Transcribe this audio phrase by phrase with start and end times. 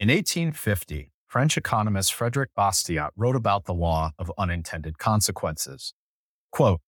[0.00, 5.92] In 1850, French economist Frederick Bastiat wrote about the law of unintended consequences.
[6.50, 6.80] Quote,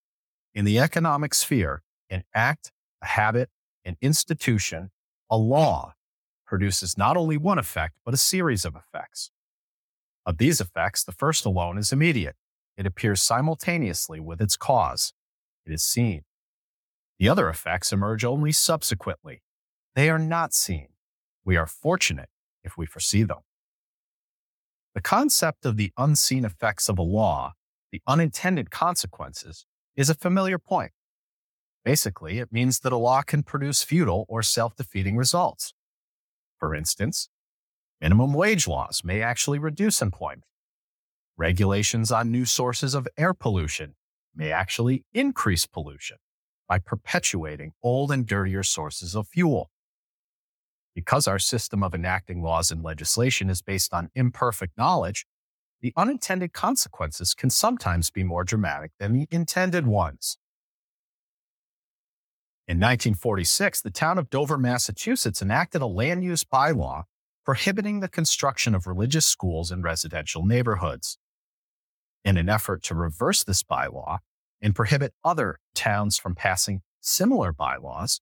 [0.54, 2.72] in the economic sphere, an act,
[3.02, 3.50] a habit,
[3.84, 4.92] an institution,
[5.28, 5.92] a law
[6.46, 9.30] produces not only one effect, but a series of effects.
[10.24, 12.36] Of these effects, the first alone is immediate.
[12.78, 15.12] It appears simultaneously with its cause.
[15.66, 16.22] It is seen.
[17.18, 19.42] The other effects emerge only subsequently.
[19.94, 20.88] They are not seen.
[21.44, 22.30] We are fortunate
[22.64, 23.38] if we foresee them.
[24.94, 27.54] The concept of the unseen effects of a law,
[27.90, 29.64] the unintended consequences,
[29.96, 30.92] is a familiar point.
[31.84, 35.74] Basically, it means that a law can produce futile or self defeating results.
[36.58, 37.28] For instance,
[38.00, 40.44] minimum wage laws may actually reduce employment.
[41.36, 43.94] Regulations on new sources of air pollution
[44.34, 46.18] may actually increase pollution
[46.68, 49.71] by perpetuating old and dirtier sources of fuel.
[50.94, 55.26] Because our system of enacting laws and legislation is based on imperfect knowledge,
[55.80, 60.38] the unintended consequences can sometimes be more dramatic than the intended ones.
[62.68, 67.02] In 1946, the town of Dover, Massachusetts enacted a land use bylaw
[67.44, 71.18] prohibiting the construction of religious schools in residential neighborhoods.
[72.24, 74.18] In an effort to reverse this bylaw
[74.60, 78.20] and prohibit other towns from passing similar bylaws,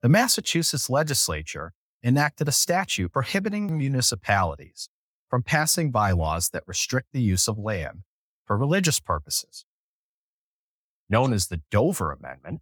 [0.00, 1.72] the Massachusetts legislature
[2.02, 4.88] enacted a statute prohibiting municipalities
[5.28, 8.02] from passing bylaws that restrict the use of land
[8.44, 9.64] for religious purposes.
[11.08, 12.60] Known as the Dover Amendment,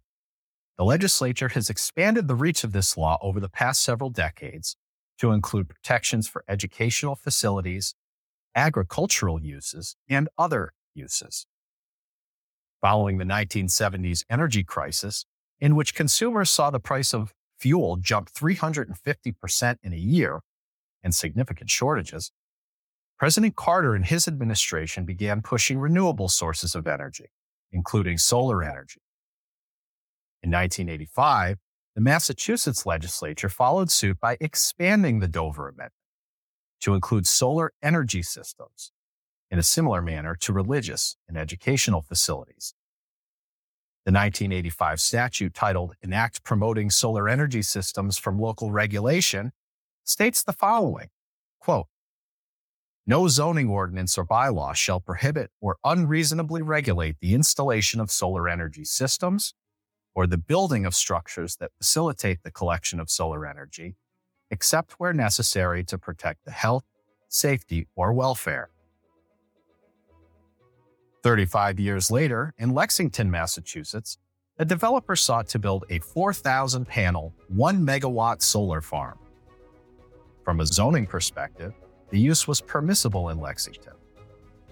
[0.77, 4.75] the legislature has expanded the reach of this law over the past several decades
[5.19, 7.93] to include protections for educational facilities,
[8.55, 11.45] agricultural uses, and other uses.
[12.81, 15.25] Following the 1970s energy crisis,
[15.59, 20.41] in which consumers saw the price of fuel jumped 350% in a year
[21.03, 22.31] and significant shortages,
[23.19, 27.29] President Carter and his administration began pushing renewable sources of energy,
[27.71, 29.01] including solar energy.
[30.41, 31.59] In 1985,
[31.93, 35.93] the Massachusetts legislature followed suit by expanding the Dover Amendment
[36.79, 38.91] to include solar energy systems
[39.51, 42.73] in a similar manner to religious and educational facilities.
[44.03, 49.51] The 1985 statute titled An Act Promoting Solar Energy Systems from Local Regulation
[50.03, 51.09] states the following
[51.59, 51.85] quote,
[53.05, 58.85] No zoning ordinance or bylaw shall prohibit or unreasonably regulate the installation of solar energy
[58.85, 59.53] systems
[60.15, 63.97] or the building of structures that facilitate the collection of solar energy,
[64.49, 66.85] except where necessary to protect the health,
[67.29, 68.71] safety, or welfare.
[71.23, 74.17] 35 years later, in Lexington, Massachusetts,
[74.57, 79.17] a developer sought to build a 4,000 panel, 1 megawatt solar farm.
[80.43, 81.73] From a zoning perspective,
[82.09, 83.93] the use was permissible in Lexington.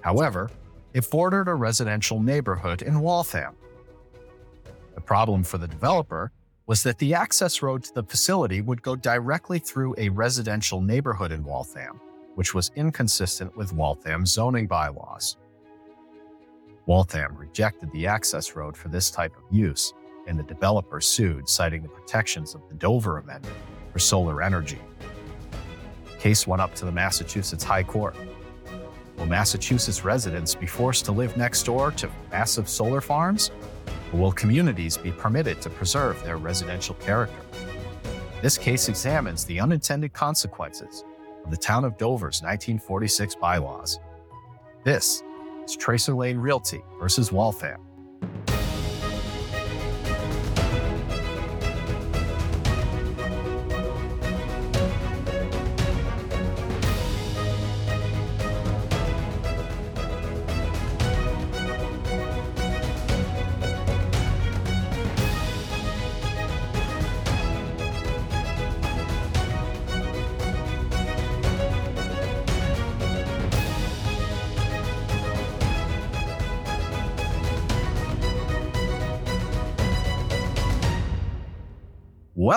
[0.01, 0.49] However,
[0.93, 3.55] it bordered a residential neighborhood in Waltham,
[4.99, 6.29] the problem for the developer
[6.67, 11.31] was that the access road to the facility would go directly through a residential neighborhood
[11.31, 12.01] in Waltham,
[12.35, 15.37] which was inconsistent with Waltham's zoning bylaws.
[16.89, 19.93] Waltham rejected the access road for this type of use,
[20.25, 23.55] and the developer sued, citing the protections of the Dover Amendment
[23.93, 24.79] for solar energy.
[26.17, 28.15] Case went up to the Massachusetts High Court.
[29.17, 33.51] Will Massachusetts residents be forced to live next door to massive solar farms?
[34.11, 37.43] will communities be permitted to preserve their residential character?
[38.41, 41.05] This case examines the unintended consequences
[41.45, 43.99] of the town of Dover's 1946 bylaws.
[44.83, 45.28] This is
[45.75, 47.88] Tracer Lane Realty versus Waltham.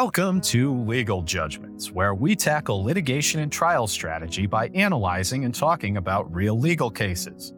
[0.02, 5.96] Welcome to Legal Judgments, where we tackle litigation and trial strategy by analyzing and talking
[5.96, 7.52] about real legal cases.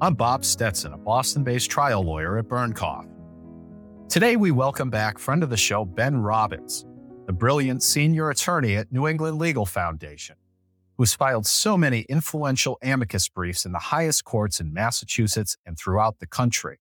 [0.00, 3.08] I'm Bob Stetson, a Boston based trial lawyer at Bernkopf.
[4.08, 6.86] Today, we welcome back friend of the show, Ben Robbins,
[7.26, 10.36] the brilliant senior attorney at New England Legal Foundation,
[10.96, 16.20] who's filed so many influential amicus briefs in the highest courts in Massachusetts and throughout
[16.20, 16.78] the country.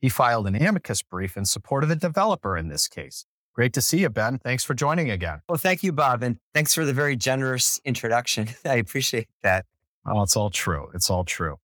[0.00, 3.24] He filed an amicus brief in support of the developer in this case
[3.56, 4.38] Great to see you, Ben.
[4.38, 5.40] Thanks for joining again.
[5.48, 6.22] Well, thank you, Bob.
[6.22, 8.48] And thanks for the very generous introduction.
[8.66, 9.64] I appreciate that.
[10.06, 10.88] Oh, it's all true.
[10.92, 11.56] It's all true.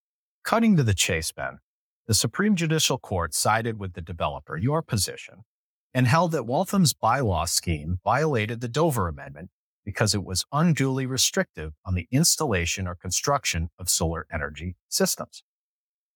[0.42, 1.58] Cutting to the chase, Ben,
[2.06, 5.44] the Supreme Judicial Court sided with the developer, your position,
[5.92, 9.50] and held that Waltham's bylaw scheme violated the Dover Amendment
[9.84, 15.42] because it was unduly restrictive on the installation or construction of solar energy systems.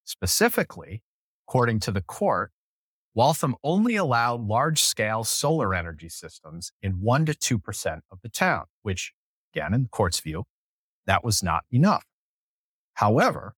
[0.07, 1.03] Specifically,
[1.47, 2.51] according to the court,
[3.17, 8.67] Waltham only allowed large scale solar energy systems in 1 to 2% of the town,
[8.83, 9.15] which,
[9.55, 10.45] again, in the court's view,
[11.07, 12.05] that was not enough.
[12.93, 13.55] However,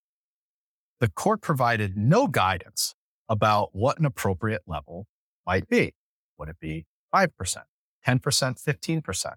[1.00, 2.94] the court provided no guidance
[3.28, 5.08] about what an appropriate level
[5.44, 5.92] might be.
[6.38, 7.28] Would it be 5%,
[8.06, 9.32] 10%, 15%?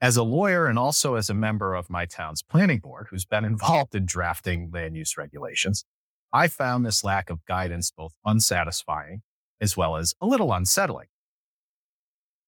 [0.00, 3.44] As a lawyer and also as a member of my town's planning board who's been
[3.52, 5.84] involved in drafting land use regulations,
[6.32, 9.22] I found this lack of guidance both unsatisfying
[9.60, 11.06] as well as a little unsettling.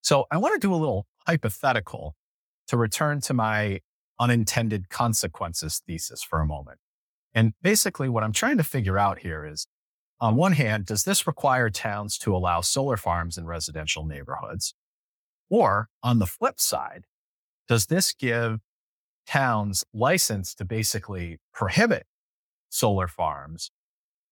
[0.02, 2.14] So I want to do a little hypothetical
[2.68, 3.80] to return to my
[4.20, 6.78] unintended consequences thesis for a moment.
[7.34, 9.66] And basically, what I'm trying to figure out here is
[10.20, 14.74] on one hand, does this require towns to allow solar farms in residential neighborhoods?
[15.48, 17.04] Or on the flip side,
[17.68, 18.58] does this give
[19.26, 22.06] towns license to basically prohibit
[22.68, 23.70] solar farms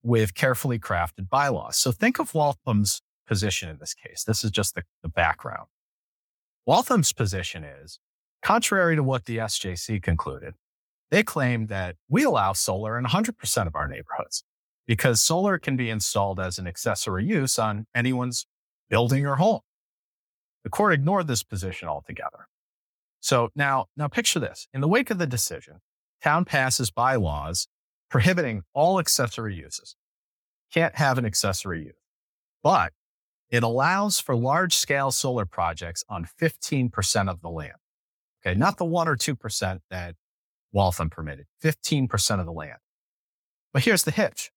[0.03, 1.77] with carefully crafted bylaws.
[1.77, 4.25] So think of Waltham's position in this case.
[4.25, 5.67] This is just the, the background.
[6.65, 7.99] Waltham's position is
[8.43, 10.55] contrary to what the SJC concluded,
[11.11, 14.44] they claim that we allow solar in 100% of our neighborhoods
[14.87, 18.47] because solar can be installed as an accessory use on anyone's
[18.89, 19.61] building or home.
[20.65, 22.49] The court ignored this position altogether.
[23.21, 24.69] So now, now picture this.
[24.73, 25.81] In the wake of the decision,
[26.23, 27.69] town passes bylaws
[28.11, 29.97] prohibiting all accessory uses.
[30.73, 31.94] Can't have an accessory use,
[32.62, 32.93] but
[33.49, 37.75] it allows for large scale solar projects on 15% of the land.
[38.44, 38.58] Okay.
[38.58, 40.14] Not the one or 2% that
[40.73, 42.79] Waltham permitted, 15% of the land.
[43.73, 44.50] But here's the hitch.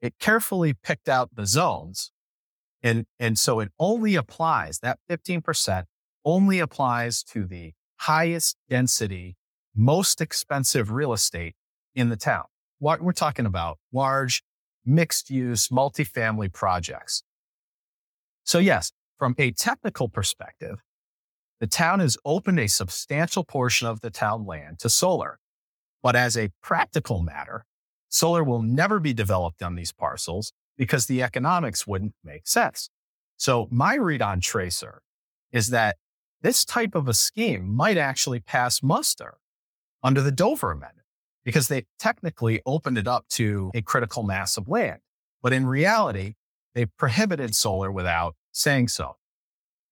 [0.00, 2.10] It carefully picked out the zones.
[2.82, 5.84] And, and so it only applies, that 15%
[6.24, 9.36] only applies to the highest density,
[9.74, 11.54] most expensive real estate
[11.94, 12.44] in the town.
[12.80, 14.42] What we're talking about large
[14.86, 17.22] mixed use multifamily projects.
[18.44, 20.78] So yes, from a technical perspective,
[21.60, 25.38] the town has opened a substantial portion of the town land to solar.
[26.02, 27.66] But as a practical matter,
[28.08, 32.88] solar will never be developed on these parcels because the economics wouldn't make sense.
[33.36, 35.02] So my read on Tracer
[35.52, 35.96] is that
[36.40, 39.36] this type of a scheme might actually pass muster
[40.02, 40.99] under the Dover Amendment
[41.50, 45.00] because they technically opened it up to a critical mass of land.
[45.42, 46.34] But in reality,
[46.76, 49.16] they prohibited solar without saying so.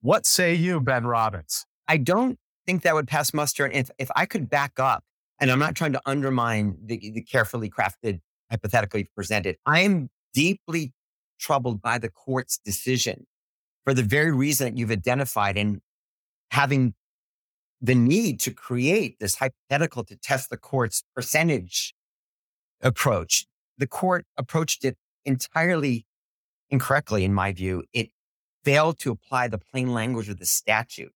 [0.00, 1.66] What say you, Ben Robbins?
[1.88, 3.64] I don't think that would pass muster.
[3.64, 5.02] And if, if I could back up,
[5.40, 8.20] and I'm not trying to undermine the, the carefully crafted,
[8.52, 10.92] hypothetically presented, I am deeply
[11.40, 13.26] troubled by the court's decision
[13.82, 15.80] for the very reason that you've identified in
[16.52, 16.94] having
[17.80, 21.94] the need to create this hypothetical to test the court's percentage
[22.80, 23.46] approach.
[23.78, 26.06] The court approached it entirely
[26.70, 27.84] incorrectly, in my view.
[27.92, 28.10] It
[28.64, 31.12] failed to apply the plain language of the statute.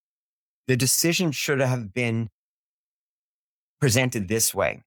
[0.68, 2.28] The decision should have been
[3.80, 4.82] presented this way.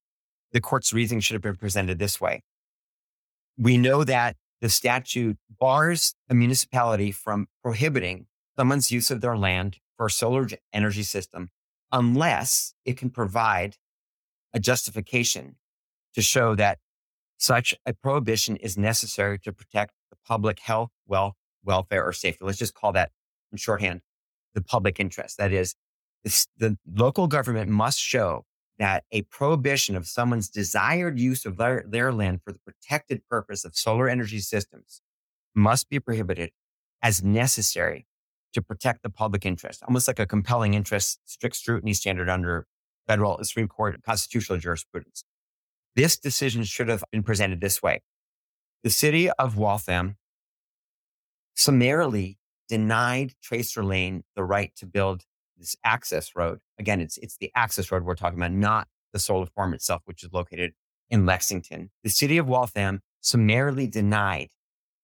[0.52, 2.42] The court's reasoning should have been presented this way.
[3.58, 9.76] We know that the statute bars a municipality from prohibiting someone's use of their land
[9.96, 11.50] for a solar energy system
[11.92, 13.76] unless it can provide
[14.52, 15.56] a justification
[16.14, 16.78] to show that
[17.38, 22.44] such a prohibition is necessary to protect the public health, wealth, welfare, or safety.
[22.44, 23.10] Let's just call that
[23.52, 24.00] in shorthand
[24.54, 25.36] the public interest.
[25.36, 25.74] That is,
[26.24, 28.46] the local government must show
[28.78, 33.64] that a prohibition of someone's desired use of their, their land for the protected purpose
[33.64, 35.00] of solar energy systems
[35.54, 36.50] must be prohibited
[37.02, 38.06] as necessary
[38.56, 42.66] to protect the public interest, almost like a compelling interest, strict scrutiny standard under
[43.06, 45.24] federal Supreme Court constitutional jurisprudence.
[45.94, 48.00] This decision should have been presented this way.
[48.82, 50.16] The city of Waltham
[51.54, 55.24] summarily denied Tracer Lane the right to build
[55.58, 56.60] this access road.
[56.78, 60.22] Again, it's, it's the access road we're talking about, not the solar farm itself, which
[60.22, 60.72] is located
[61.10, 61.90] in Lexington.
[62.02, 64.48] The city of Waltham summarily denied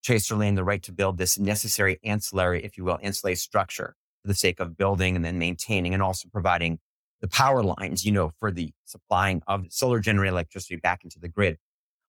[0.03, 4.29] Tracer Lane the right to build this necessary ancillary, if you will, ancillary structure for
[4.29, 6.79] the sake of building and then maintaining and also providing
[7.21, 11.29] the power lines, you know, for the supplying of solar generated electricity back into the
[11.29, 11.57] grid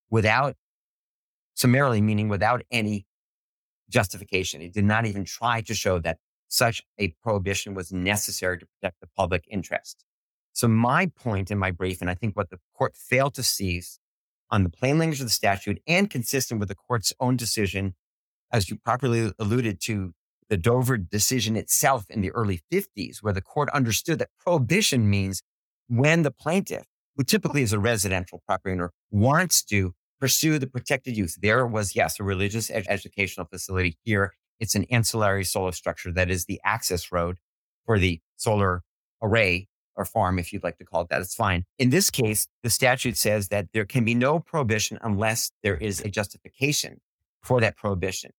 [0.10, 0.56] without
[1.56, 3.06] summarily meaning without any
[3.90, 4.62] justification.
[4.62, 9.02] It did not even try to show that such a prohibition was necessary to protect
[9.02, 10.04] the public interest.
[10.54, 14.00] So my point in my brief, and I think what the court failed to seize
[14.52, 17.96] on the plain language of the statute and consistent with the court's own decision,
[18.52, 20.14] as you properly alluded to,
[20.50, 25.42] the Dover decision itself in the early 50s, where the court understood that prohibition means
[25.88, 26.84] when the plaintiff,
[27.16, 31.36] who typically is a residential property owner, wants to pursue the protected use.
[31.42, 33.98] There was, yes, a religious ed- educational facility.
[34.04, 37.38] Here, it's an ancillary solar structure that is the access road
[37.86, 38.84] for the solar
[39.22, 41.22] array or farm, if you'd like to call it that.
[41.22, 41.66] It's fine.
[41.78, 46.02] In this case, the statute says that there can be no prohibition unless there is
[46.02, 47.02] a justification
[47.42, 48.32] for that prohibition.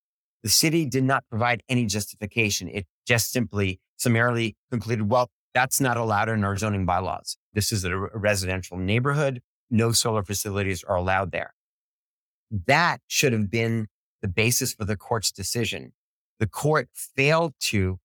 [0.42, 2.68] The city did not provide any justification.
[2.68, 7.37] It just simply summarily concluded, well, that's not allowed in our zoning bylaws.
[7.52, 9.40] This is a residential neighborhood.
[9.70, 11.54] No solar facilities are allowed there.
[12.66, 13.87] That should have been
[14.20, 15.92] the basis for the court's decision.
[16.40, 17.99] The court failed to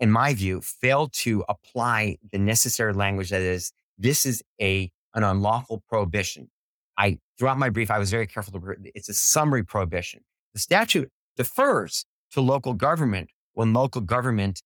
[0.00, 5.24] in my view, failed to apply the necessary language that is, this is a, an
[5.24, 6.50] unlawful prohibition.
[6.96, 10.20] I, throughout my brief, I was very careful to, it's a summary prohibition.
[10.54, 14.62] The statute defers to local government when local government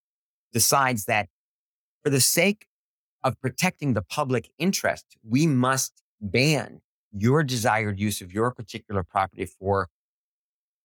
[0.52, 1.28] decides that
[2.02, 2.66] for the sake
[3.22, 6.80] of protecting the public interest, we must ban
[7.12, 9.88] your desired use of your particular property for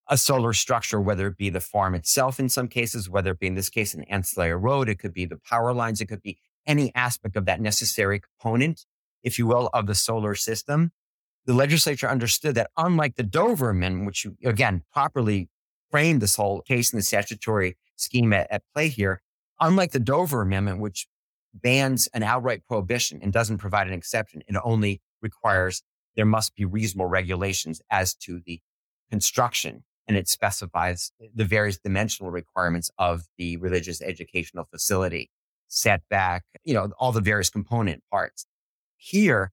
[0.10, 3.48] a solar structure, whether it be the farm itself in some cases, whether it be
[3.48, 6.38] in this case an ancillary road, it could be the power lines, it could be
[6.66, 8.86] any aspect of that necessary component,
[9.24, 10.92] if you will, of the solar system.
[11.46, 15.50] The legislature understood that unlike the Dover Amendment, which you, again properly
[15.90, 19.22] framed this whole case in the statutory scheme at, at play here,
[19.60, 21.08] unlike the Dover Amendment, which
[21.54, 25.84] bans an outright prohibition and doesn't provide an exception, it only requires
[26.16, 28.62] there must be reasonable regulations as to the
[29.10, 35.30] construction and it specifies the various dimensional requirements of the religious educational facility,
[35.68, 38.46] setback, you know, all the various component parts.
[38.96, 39.52] Here,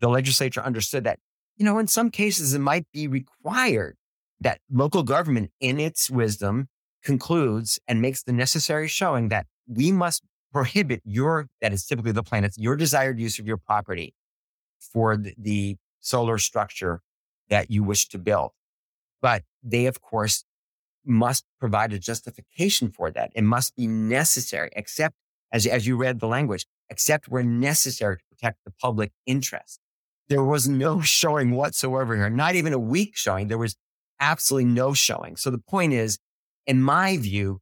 [0.00, 1.18] the legislature understood that,
[1.56, 3.96] you know, in some cases it might be required
[4.40, 6.68] that local government in its wisdom
[7.02, 10.22] concludes and makes the necessary showing that we must
[10.52, 14.14] prohibit your, that is typically the planet's, your desired use of your property
[14.78, 17.00] for the, the solar structure
[17.48, 18.50] that you wish to build.
[19.22, 20.44] But they, of course,
[21.04, 23.30] must provide a justification for that.
[23.34, 25.14] It must be necessary, except
[25.52, 29.80] as, as you read the language, except where necessary to protect the public interest.
[30.28, 33.48] There was no showing whatsoever here, not even a weak showing.
[33.48, 33.76] There was
[34.20, 35.36] absolutely no showing.
[35.36, 36.18] So the point is,
[36.66, 37.60] in my view,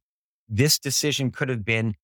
[0.49, 1.95] this decision could have been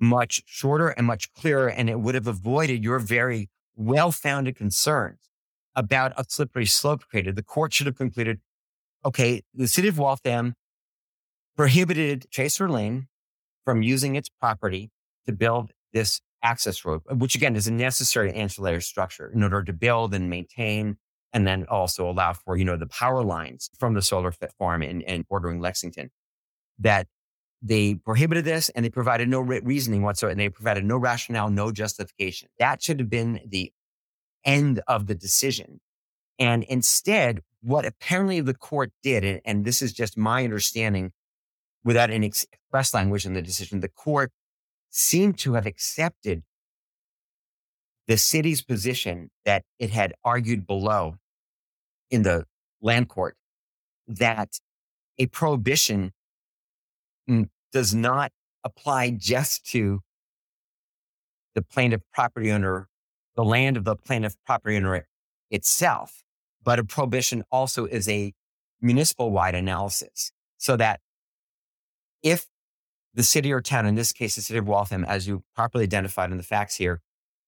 [0.00, 5.18] much shorter and much clearer, and it would have avoided your very well founded concerns
[5.76, 7.36] about a slippery slope created.
[7.36, 8.40] The court should have concluded
[9.04, 10.54] okay, the city of Waltham
[11.56, 13.08] prohibited Tracer Lane
[13.64, 14.90] from using its property
[15.26, 19.62] to build this access road, uh, which again is a necessary ancillary structure in order
[19.62, 20.96] to build and maintain
[21.32, 25.00] and then also allow for, you know, the power lines from the solar farm in,
[25.02, 26.10] in bordering Lexington.
[26.78, 27.06] That
[27.62, 30.32] they prohibited this and they provided no reasoning whatsoever.
[30.32, 32.48] And they provided no rationale, no justification.
[32.58, 33.72] That should have been the
[34.44, 35.80] end of the decision.
[36.40, 41.12] And instead, what apparently the court did, and, this is just my understanding
[41.84, 44.32] without any express language in the decision, the court
[44.88, 46.42] seemed to have accepted
[48.08, 51.16] the city's position that it had argued below
[52.10, 52.44] in the
[52.80, 53.36] land court
[54.08, 54.58] that
[55.18, 56.12] a prohibition
[57.28, 58.32] mm, does not
[58.64, 60.00] apply just to
[61.54, 62.88] the plaintiff property owner,
[63.36, 65.06] the land of the plaintiff property owner
[65.50, 66.24] itself,
[66.62, 68.32] but a prohibition also is a
[68.80, 71.00] municipal wide analysis so that
[72.22, 72.46] if
[73.14, 76.30] the city or town, in this case, the city of Waltham, as you properly identified
[76.30, 77.00] in the facts here,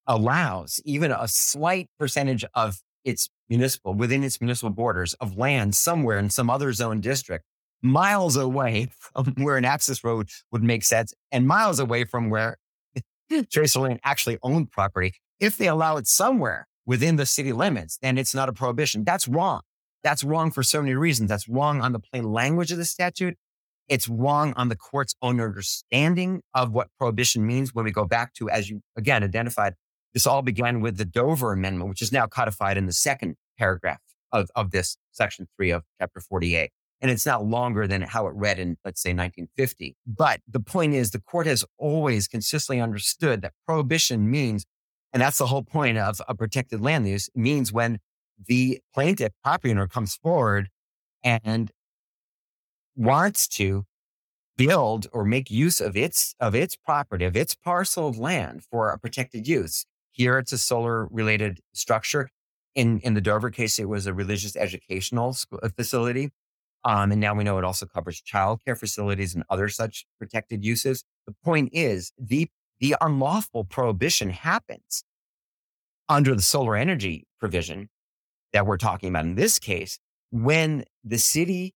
[0.07, 6.19] allows even a slight percentage of its municipal, within its municipal borders of land somewhere
[6.19, 7.45] in some other zone district,
[7.83, 12.57] miles away from where an access road would make sense and miles away from where
[13.52, 15.14] Tracer Lane actually owned property.
[15.38, 19.04] If they allow it somewhere within the city limits, then it's not a prohibition.
[19.04, 19.62] That's wrong.
[20.02, 21.28] That's wrong for so many reasons.
[21.28, 23.36] That's wrong on the plain language of the statute.
[23.88, 28.32] It's wrong on the court's own understanding of what prohibition means when we go back
[28.34, 29.74] to, as you again identified,
[30.14, 34.00] this all began with the Dover Amendment, which is now codified in the second paragraph
[34.30, 36.68] of, of this section three of chapter 40A.
[37.00, 39.96] And it's now longer than how it read in, let's say, 1950.
[40.06, 44.64] But the point is, the court has always consistently understood that prohibition means
[45.12, 47.99] and that's the whole point of a protected land use means when
[48.47, 50.69] the plaintiff property owner comes forward
[51.23, 51.71] and
[52.97, 53.85] wants to
[54.57, 58.90] build or make use of its of its property of its parcel of land for
[58.90, 59.87] a protected use.
[60.11, 62.31] Here, it's a solar related structure.
[62.75, 66.31] In in the Dover case, it was a religious educational school, facility,
[66.85, 71.04] um, and now we know it also covers childcare facilities and other such protected uses.
[71.26, 72.49] The point is, the
[72.82, 75.04] the unlawful prohibition happens
[76.08, 77.88] under the solar energy provision
[78.52, 80.00] that we're talking about in this case
[80.32, 81.74] when the city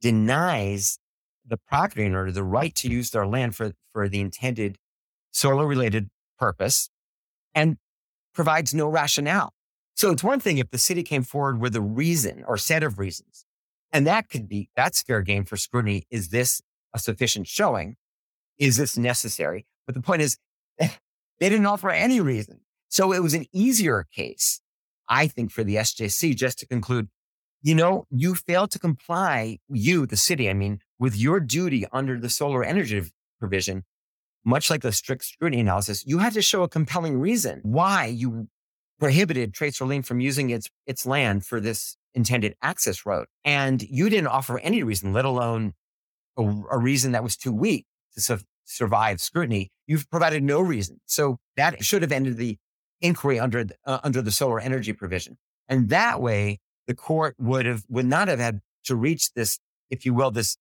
[0.00, 1.00] denies
[1.44, 4.78] the property owner the right to use their land for, for the intended
[5.32, 6.88] solar related purpose
[7.52, 7.76] and
[8.32, 9.52] provides no rationale.
[9.96, 13.00] So it's one thing if the city came forward with a reason or set of
[13.00, 13.44] reasons,
[13.92, 16.06] and that could be, that's fair game for scrutiny.
[16.12, 16.62] Is this
[16.94, 17.96] a sufficient showing?
[18.56, 19.66] Is this necessary?
[19.88, 20.36] But the point is,
[20.78, 20.88] they
[21.40, 22.60] didn't offer any reason.
[22.90, 24.60] So it was an easier case,
[25.08, 27.08] I think, for the SJC just to conclude,
[27.62, 32.20] you know, you failed to comply, you, the city, I mean, with your duty under
[32.20, 33.02] the solar energy
[33.40, 33.84] provision,
[34.44, 38.48] much like the strict scrutiny analysis, you had to show a compelling reason why you
[39.00, 43.26] prohibited Tracer Lane from using its, its land for this intended access road.
[43.42, 45.72] And you didn't offer any reason, let alone
[46.36, 46.42] a,
[46.72, 48.38] a reason that was too weak to su-
[48.68, 49.70] survive scrutiny.
[49.86, 51.00] You've provided no reason.
[51.06, 52.58] So that should have ended the
[53.00, 55.38] inquiry under, uh, under the solar energy provision.
[55.68, 59.58] And that way, the court would have, would not have had to reach this,
[59.90, 60.56] if you will, this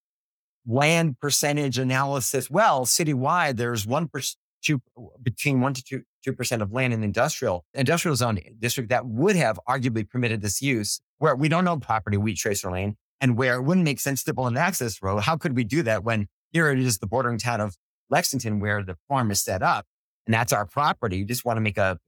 [0.66, 2.50] land percentage analysis.
[2.50, 4.82] Well, citywide, there's one percent, two,
[5.22, 9.36] between one to two, two percent of land in industrial, industrial zone district that would
[9.36, 13.56] have arguably permitted this use where we don't own property, we tracer lane and where
[13.56, 15.20] it wouldn't make sense to build an access road.
[15.20, 17.76] How could we do that when here it is the bordering town of
[18.10, 19.86] Lexington where the farm is set up
[20.26, 21.18] and that's our property.
[21.18, 22.00] You just want to make a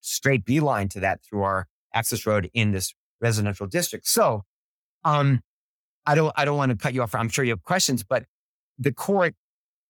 [0.00, 4.06] straight beeline to that through our access road in this residential district.
[4.08, 4.44] So,
[5.04, 5.40] um,
[6.06, 7.14] I don't, I don't want to cut you off.
[7.14, 8.24] I'm sure you have questions, but
[8.78, 9.34] the court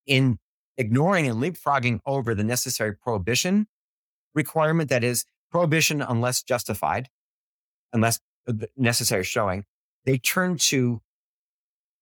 [0.07, 0.38] in
[0.76, 3.69] ignoring and leapfrogging over the necessary prohibition
[4.35, 7.09] requirement, that is prohibition unless justified,
[7.92, 8.19] unless
[8.76, 9.65] necessary showing,
[10.04, 11.00] they turn to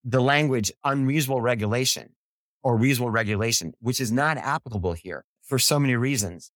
[0.05, 2.15] the language unreasonable regulation
[2.63, 6.51] or reasonable regulation, which is not applicable here for so many reasons.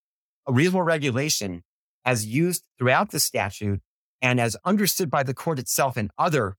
[0.47, 1.63] A reasonable regulation
[2.05, 3.81] as used throughout the statute
[4.21, 6.57] and as understood by the court itself in other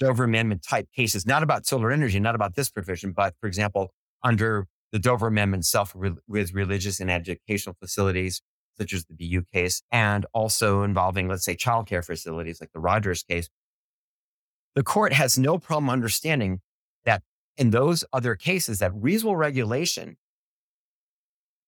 [0.00, 3.92] Dover Amendment type cases, not about solar energy, not about this provision, but for example,
[4.22, 8.42] under the Dover Amendment itself with religious and educational facilities,
[8.76, 13.22] such as the BU case, and also involving, let's say, childcare facilities like the Rogers
[13.22, 13.48] case.
[14.74, 16.60] The court has no problem understanding
[17.56, 20.16] in those other cases, that reasonable regulation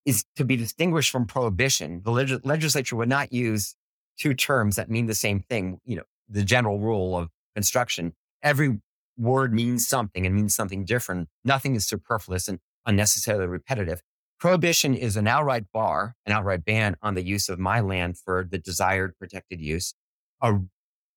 [0.04, 2.00] is to be distinguished from prohibition.
[2.04, 3.74] The leg- legislature would not use
[4.18, 5.80] two terms that mean the same thing.
[5.84, 8.14] You know, the general rule of construction.
[8.42, 8.80] Every
[9.18, 11.28] word means something and means something different.
[11.44, 14.02] Nothing is superfluous and unnecessarily repetitive.
[14.38, 18.46] Prohibition is an outright bar, an outright ban on the use of my land for
[18.48, 19.94] the desired protected use.
[20.42, 20.58] A,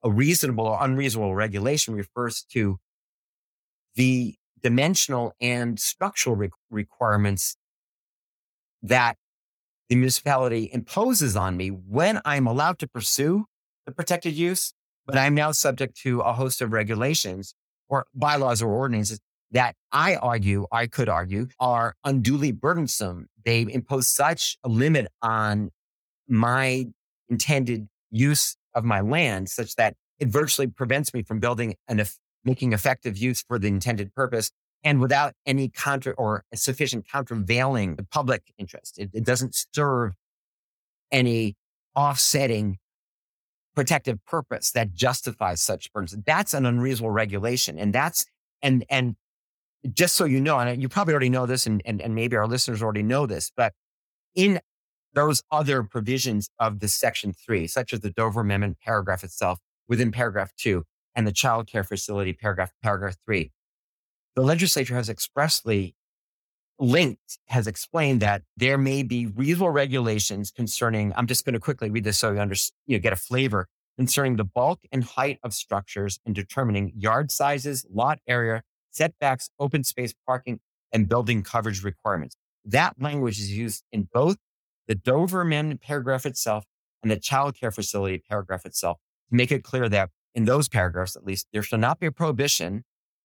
[0.04, 2.80] a reasonable or unreasonable regulation refers to
[3.96, 7.56] the dimensional and structural re- requirements
[8.82, 9.18] that
[9.90, 13.46] the municipality imposes on me when I'm allowed to pursue
[13.86, 14.74] the protected use,
[15.06, 17.56] but I'm now subject to a host of regulations
[17.90, 19.20] or bylaws or ordinances
[19.52, 23.28] that I argue, I could argue, are unduly burdensome.
[23.44, 25.72] They impose such a limit on
[26.28, 26.86] my
[27.30, 32.00] intended use of my land such that it virtually prevents me from building and
[32.50, 34.52] making effective use for the intended purpose
[34.84, 38.98] and without any contra or sufficient countervailing the public interest.
[38.98, 40.14] It, it doesn't serve
[41.12, 41.56] any
[41.96, 42.78] offsetting
[43.76, 46.16] protective purpose that justifies such burdens.
[46.26, 47.78] That's an unreasonable regulation.
[47.78, 48.26] And that's,
[48.64, 49.16] and, and
[49.94, 52.48] just so you know, and you probably already know this, and, and, and maybe our
[52.48, 53.74] listeners already know this, but
[54.34, 54.60] in
[55.14, 60.12] those other provisions of the section three, such as the Dover Amendment paragraph itself within
[60.12, 60.84] paragraph two
[61.20, 63.52] and the child care facility paragraph, paragraph three,
[64.38, 65.94] the legislature has expressly
[66.80, 71.90] linked, has explained that there may be reasonable regulations concerning, I'm just going to quickly
[71.90, 72.56] read this so you, under,
[72.88, 77.32] you know, get a flavor concerning the bulk and height of structures and determining yard
[77.32, 80.62] sizes, lot area, setbacks, open space parking,
[80.94, 82.38] and building coverage requirements.
[82.64, 84.38] That language is used in both
[84.88, 86.64] the Dover Amendment paragraph itself
[87.04, 91.16] and the child care facility paragraph itself to make it clear that in those paragraphs,
[91.16, 92.84] at least, there shall not be a prohibition,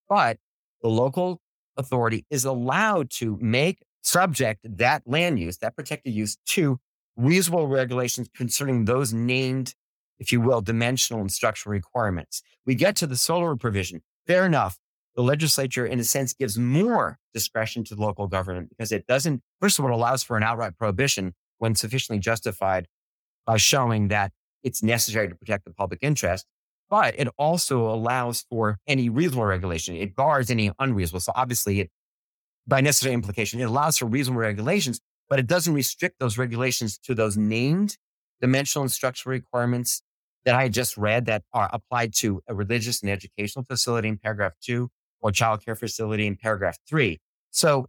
[0.09, 0.38] but
[0.83, 1.40] the local
[1.77, 6.79] authority is allowed to make subject that land use, that protected use to
[7.17, 9.75] reasonable regulations concerning those named,
[10.19, 12.43] if you will, dimensional and structural requirements.
[12.67, 14.03] We get to the solar provision.
[14.27, 14.79] Fair enough.
[15.17, 19.43] the legislature, in a sense, gives more discretion to the local government because it doesn't,
[19.61, 22.88] first of all, allows for an outright prohibition when sufficiently justified
[23.47, 26.47] by showing that it's necessary to protect the public interest.
[26.95, 29.97] But it also allows for any reasonable regulation.
[29.97, 31.19] It bars any unreasonable.
[31.19, 31.91] So obviously, it,
[32.69, 37.13] by necessary implication, it allows for reasonable regulations, but it doesn't restrict those regulations to
[37.13, 37.97] those named
[38.41, 40.03] dimensional and structural requirements
[40.45, 44.53] that I just read that are applied to a religious and educational facility in paragraph
[44.63, 44.89] two
[45.21, 47.19] or childcare facility in paragraph three.
[47.51, 47.89] So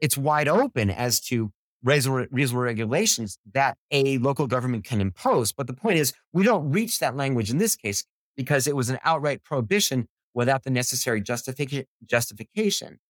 [0.00, 1.52] it's wide open as to
[1.84, 5.52] reasonable, reasonable regulations that a local government can impose.
[5.52, 8.06] But the point is, we don't reach that language in this case
[8.38, 13.00] because it was an outright prohibition without the necessary justification.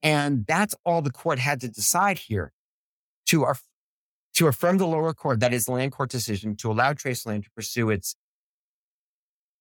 [0.00, 2.52] And that's all the court had to decide here
[3.26, 3.66] to, aff-
[4.34, 7.42] to affirm the lower court, that is the land court decision, to allow Tracer Lane
[7.42, 8.14] to pursue its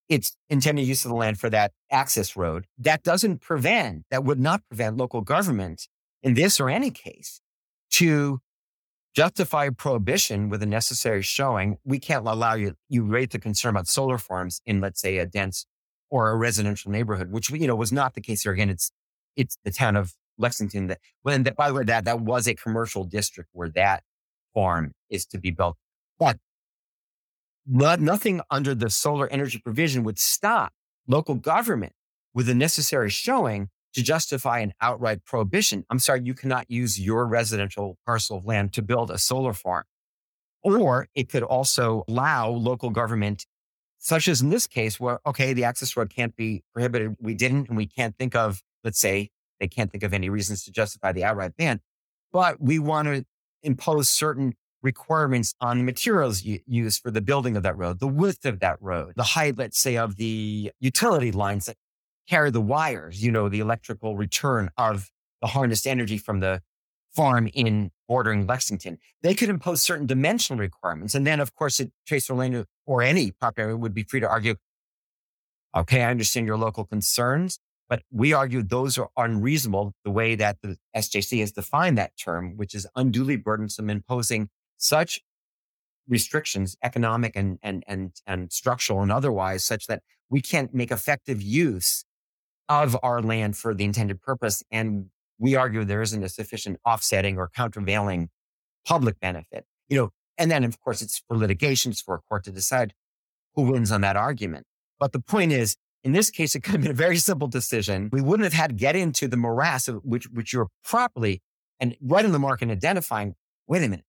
[0.07, 2.65] its intended use of the land for that access road.
[2.79, 5.87] That doesn't prevent, that would not prevent local government
[6.23, 7.41] in this or any case
[7.91, 8.39] to
[9.15, 11.77] justify prohibition with a necessary showing.
[11.83, 15.25] We can't allow you, you raise the concern about solar farms in, let's say, a
[15.25, 15.65] dense
[16.09, 18.51] or a residential neighborhood, which, you know, was not the case here.
[18.51, 18.91] Again, it's,
[19.35, 22.55] it's the town of Lexington that, when that, by the way, that, that was a
[22.55, 24.03] commercial district where that
[24.53, 25.75] farm is to be built.
[26.17, 26.37] But
[27.67, 30.73] not, nothing under the solar energy provision would stop
[31.07, 31.93] local government
[32.33, 35.85] with the necessary showing to justify an outright prohibition.
[35.89, 39.83] I'm sorry, you cannot use your residential parcel of land to build a solar farm.
[40.61, 43.45] Or it could also allow local government,
[43.97, 47.15] such as in this case, where, okay, the access road can't be prohibited.
[47.19, 50.63] We didn't, and we can't think of, let's say, they can't think of any reasons
[50.65, 51.79] to justify the outright ban,
[52.31, 53.25] but we want to
[53.63, 58.45] impose certain requirements on the materials used for the building of that road, the width
[58.45, 61.75] of that road, the height, let's say, of the utility lines that
[62.29, 65.09] carry the wires, you know, the electrical return of
[65.41, 66.61] the harnessed energy from the
[67.15, 68.99] farm in bordering Lexington.
[69.23, 71.15] They could impose certain dimensional requirements.
[71.15, 74.55] And then, of course, it, Tracer Lane or any property would be free to argue,
[75.75, 80.57] okay, I understand your local concerns, but we argue those are unreasonable the way that
[80.61, 85.19] the SJC has defined that term, which is unduly burdensome, imposing such
[86.07, 91.41] restrictions, economic and, and, and, and structural and otherwise, such that we can't make effective
[91.41, 92.05] use
[92.69, 94.63] of our land for the intended purpose.
[94.71, 95.07] And
[95.39, 98.29] we argue there isn't a sufficient offsetting or countervailing
[98.85, 99.65] public benefit.
[99.89, 102.93] You know, and then of course it's for litigation, it's for a court to decide
[103.55, 104.65] who wins on that argument.
[104.99, 108.09] But the point is, in this case, it could have been a very simple decision.
[108.13, 111.41] We wouldn't have had to get into the morass of which, which you're properly
[111.79, 113.35] and right in the mark and identifying,
[113.67, 114.05] wait a minute,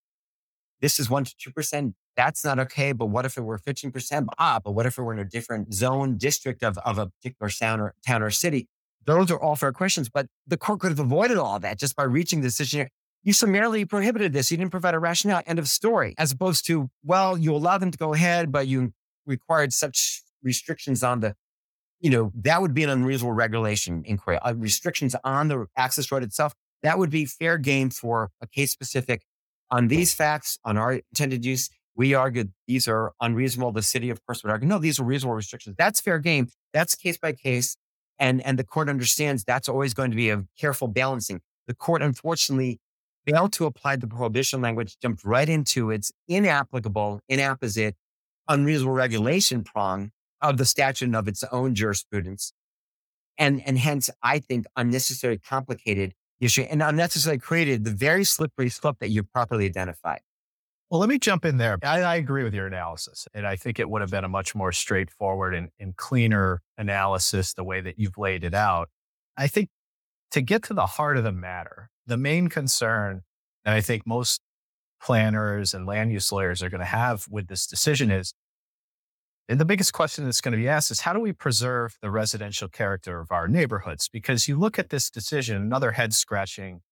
[0.81, 1.95] this is one to 2%.
[2.21, 2.93] That's not okay.
[2.93, 4.27] But what if it were 15%?
[4.39, 7.49] Ah, but what if it were in a different zone, district of, of a particular
[7.49, 8.69] town or, town or city?
[9.07, 12.03] Those are all fair questions, but the court could have avoided all that just by
[12.03, 12.89] reaching the decision.
[13.23, 14.51] You summarily prohibited this.
[14.51, 15.41] You didn't provide a rationale.
[15.47, 16.15] End of story.
[16.19, 18.93] As opposed to, well, you allow them to go ahead, but you
[19.25, 21.35] required such restrictions on the,
[22.01, 24.39] you know, that would be an unreasonable regulation inquiry.
[24.43, 26.53] Uh, restrictions on the access road itself.
[26.83, 29.23] That would be fair game for a case specific
[29.71, 33.73] on these facts, on our intended use, we argued these are unreasonable.
[33.73, 35.77] The city, of course, would argue, no, these are reasonable restrictions.
[35.79, 36.49] That's fair game.
[36.73, 37.77] That's case by case.
[38.19, 41.41] And, and the court understands that's always going to be a careful balancing.
[41.67, 42.79] The court, unfortunately,
[43.27, 47.97] failed to apply the prohibition language, jumped right into its inapplicable, inapposite,
[48.49, 50.11] unreasonable regulation prong
[50.43, 52.53] of the statute and of its own jurisprudence.
[53.39, 58.99] And, and hence, I think unnecessarily complicated issue and unnecessarily created the very slippery slope
[59.01, 60.21] that you properly identified.
[60.91, 61.79] Well, let me jump in there.
[61.85, 63.29] I, I, agree with your analysis.
[63.33, 67.55] And I think it would have been a much more straightforward and, and cleaner analysis
[67.55, 68.89] the way that you've laid it out.
[69.37, 69.69] I think
[70.33, 73.23] to get to the heart of the matter, the main concern
[73.65, 74.41] that I think most
[75.01, 78.35] planners and land use lawyers are going to have with this decision is
[79.49, 82.11] and the biggest question that's going to be asked is how do we preserve the
[82.11, 84.09] residential character of our neighborhoods?
[84.09, 86.83] Because you look at this decision, another head scratching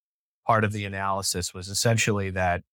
[0.45, 2.63] part of the analysis was essentially that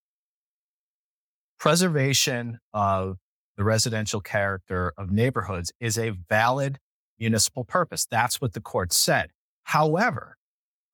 [1.58, 3.16] preservation of
[3.56, 6.78] the residential character of neighborhoods is a valid
[7.18, 8.06] municipal purpose.
[8.10, 9.30] That's what the court said.
[9.64, 10.36] However,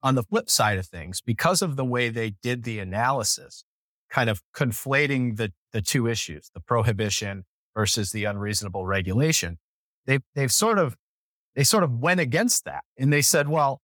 [0.01, 3.63] on the flip side of things, because of the way they did the analysis,
[4.09, 7.45] kind of conflating the, the two issues, the prohibition
[7.75, 9.57] versus the unreasonable regulation.
[10.05, 10.95] They've, they've sort of,
[11.55, 13.81] they sort of went against that and they said, well,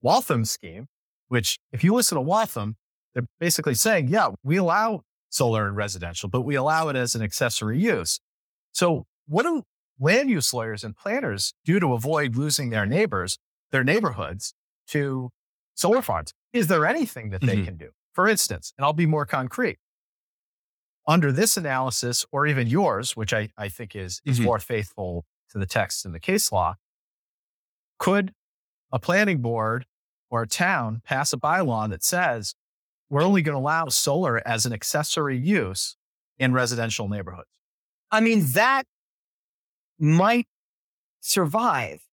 [0.00, 0.86] Waltham's scheme,
[1.28, 2.76] which if you listen to Waltham,
[3.14, 7.22] they're basically saying, yeah, we allow solar and residential, but we allow it as an
[7.22, 8.20] accessory use.
[8.72, 9.64] So what do
[9.98, 13.38] land use lawyers and planners do to avoid losing their neighbors?
[13.72, 14.54] their neighborhoods
[14.88, 15.32] to
[15.74, 16.32] solar farms.
[16.52, 17.64] Is there anything that they mm-hmm.
[17.64, 17.88] can do?
[18.12, 19.78] For instance, and I'll be more concrete.
[21.08, 24.44] Under this analysis, or even yours, which I, I think is, is mm-hmm.
[24.44, 26.76] more faithful to the text in the case law,
[27.98, 28.32] could
[28.92, 29.86] a planning board
[30.30, 32.54] or a town pass a bylaw that says
[33.12, 35.96] we're only going to allow solar as an accessory use
[36.38, 37.50] in residential neighborhoods?
[38.10, 38.84] I mean, that
[39.98, 40.46] might
[41.20, 42.04] survive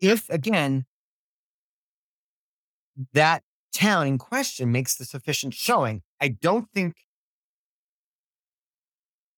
[0.00, 0.86] if, again,
[3.14, 6.02] that town in question makes the sufficient showing.
[6.20, 6.94] I don't think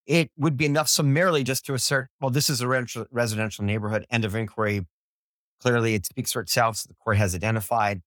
[0.05, 2.69] it would be enough summarily just to assert, well, this is a
[3.11, 4.87] residential neighborhood, end of inquiry.
[5.63, 6.77] Clearly, it speaks for itself.
[6.77, 8.03] So the court has identified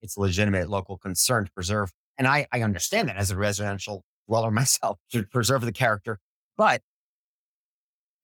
[0.00, 1.92] it's legitimate local concern to preserve.
[2.18, 6.18] And I, I understand that as a residential dweller myself to preserve the character.
[6.56, 6.82] But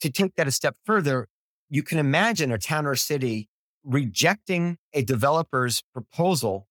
[0.01, 1.29] to take that a step further,
[1.68, 3.48] you can imagine a town or city
[3.85, 6.68] rejecting a developer's proposal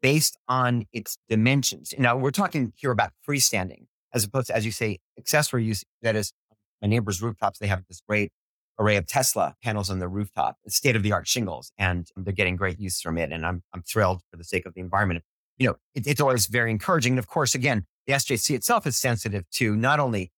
[0.00, 1.92] based on its dimensions.
[1.98, 5.84] Now, we're talking here about freestanding as opposed to, as you say, accessory use.
[6.02, 6.32] That is,
[6.80, 8.32] my neighbor's rooftops, they have this great
[8.78, 12.56] array of Tesla panels on their rooftop, state of the art shingles, and they're getting
[12.56, 13.32] great use from it.
[13.32, 15.24] And I'm, I'm thrilled for the sake of the environment.
[15.58, 17.12] You know, it, it's always very encouraging.
[17.12, 20.32] And of course, again, the SJC itself is sensitive to not only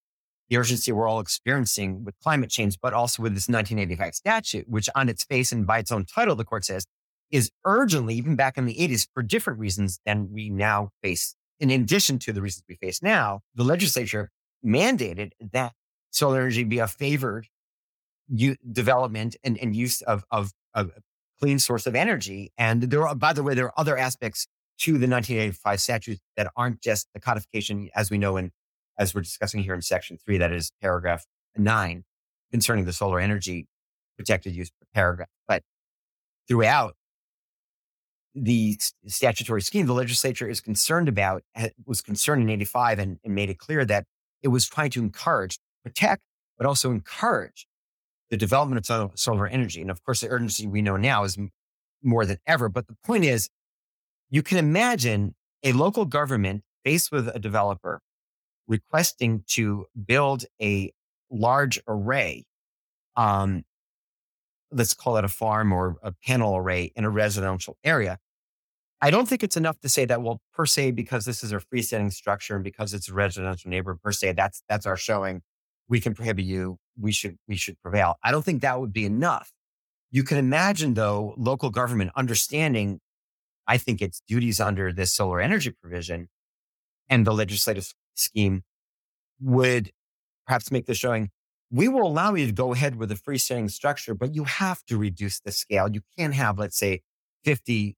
[0.49, 4.89] the urgency we're all experiencing with climate change, but also with this 1985 statute, which
[4.95, 6.85] on its face and by its own title, the court says
[7.31, 11.37] is urgently, even back in the 80s, for different reasons than we now face.
[11.61, 14.31] And in addition to the reasons we face now, the legislature
[14.65, 15.73] mandated that
[16.11, 17.47] solar energy be a favored
[18.29, 20.91] u- development and, and use of, of, of
[21.39, 22.53] clean source of energy.
[22.59, 24.47] And there are, by the way, there are other aspects
[24.81, 28.51] to the 1985 statutes that aren't just the codification, as we know, in
[28.99, 31.25] as we're discussing here in section three, that is paragraph
[31.57, 32.05] nine
[32.51, 33.67] concerning the solar energy
[34.17, 35.29] protected use paragraph.
[35.49, 35.63] But
[36.49, 36.95] throughout,
[38.35, 41.43] the statutory scheme the legislature is concerned about
[41.85, 44.05] was concerned in 85 and, and, made it clear that
[44.43, 46.23] it was trying to encourage, protect,
[46.57, 47.67] but also encourage
[48.31, 49.81] the development of solar energy.
[49.81, 51.37] And of course, the urgency we know now is
[52.03, 52.69] more than ever.
[52.69, 53.49] But the point is,
[54.31, 58.01] you can imagine a local government faced with a developer
[58.67, 60.93] requesting to build a
[61.31, 62.45] large array
[63.17, 63.65] um,
[64.73, 68.19] let's call it a farm or a panel array in a residential area.
[69.03, 71.59] I don't think it's enough to say that, well, per se, because this is a
[71.59, 75.43] freestanding structure and because it's a residential neighborhood per se, that's that's our showing.
[75.89, 76.79] We can prohibit you.
[76.99, 78.17] We should we should prevail.
[78.23, 79.51] I don't think that would be enough.
[80.11, 83.01] You can imagine though, local government understanding,
[83.67, 86.29] I think its duties under this solar energy provision
[87.09, 88.63] and the legislative scheme
[89.41, 89.91] would
[90.47, 91.31] perhaps make the showing
[91.71, 94.99] we will allow you to go ahead with a freestanding structure, but you have to
[94.99, 95.89] reduce the scale.
[95.89, 97.03] You can't have, let's say,
[97.45, 97.97] 50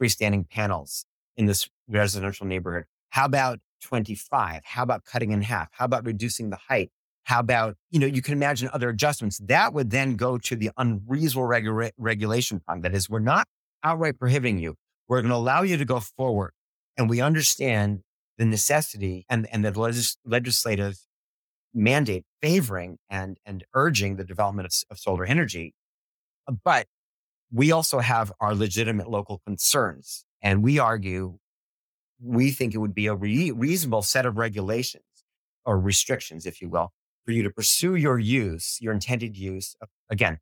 [0.00, 1.04] freestanding panels
[1.36, 2.84] in this residential neighborhood.
[3.10, 4.62] How about 25?
[4.64, 5.68] How about cutting in half?
[5.72, 6.90] How about reducing the height?
[7.24, 10.70] How about, you know, you can imagine other adjustments that would then go to the
[10.78, 12.82] unreasonable regu- regulation prong.
[12.82, 13.46] That is, we're not
[13.82, 14.76] outright prohibiting you.
[15.08, 16.52] We're going to allow you to go forward.
[16.96, 18.00] And we understand
[18.36, 20.98] the necessity and, and the legis- legislative
[21.74, 25.74] mandate favoring and, and urging the development of, of solar energy.
[26.64, 26.86] But
[27.52, 30.24] we also have our legitimate local concerns.
[30.42, 31.38] And we argue,
[32.20, 35.04] we think it would be a re- reasonable set of regulations
[35.64, 36.92] or restrictions, if you will,
[37.24, 40.38] for you to pursue your use, your intended use of, again,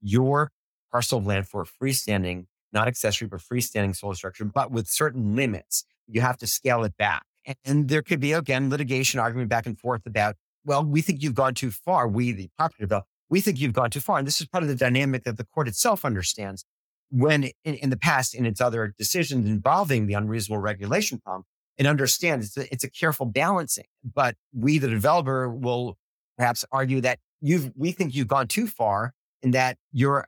[0.00, 0.52] your
[0.90, 5.84] parcel of land for freestanding, not accessory, but freestanding solar structure, but with certain limits.
[6.06, 7.22] You have to scale it back.
[7.64, 11.34] And there could be, again, litigation argument back and forth about well, we think you've
[11.34, 12.06] gone too far.
[12.06, 14.18] We, the property developer, we think you've gone too far.
[14.18, 16.64] And this is part of the dynamic that the court itself understands
[17.10, 21.44] when in, in the past, in its other decisions involving the unreasonable regulation problem,
[21.76, 23.86] it understands it's a, it's a careful balancing.
[24.04, 25.96] But we, the developer, will
[26.36, 30.26] perhaps argue that you've, we think you've gone too far and that you're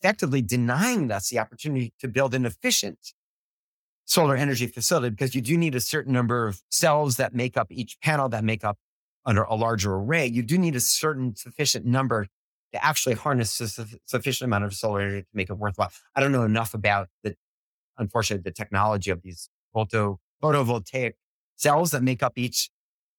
[0.00, 2.98] effectively denying us the opportunity to build an efficient
[4.04, 7.66] solar energy facility because you do need a certain number of cells that make up
[7.70, 8.78] each panel that make up
[9.28, 12.26] under a larger array, you do need a certain sufficient number
[12.72, 13.68] to actually harness a
[14.06, 15.90] sufficient amount of solar energy to make it worthwhile.
[16.16, 17.34] I don't know enough about the,
[17.98, 21.12] unfortunately, the technology of these photo, photovoltaic
[21.56, 22.70] cells that make up each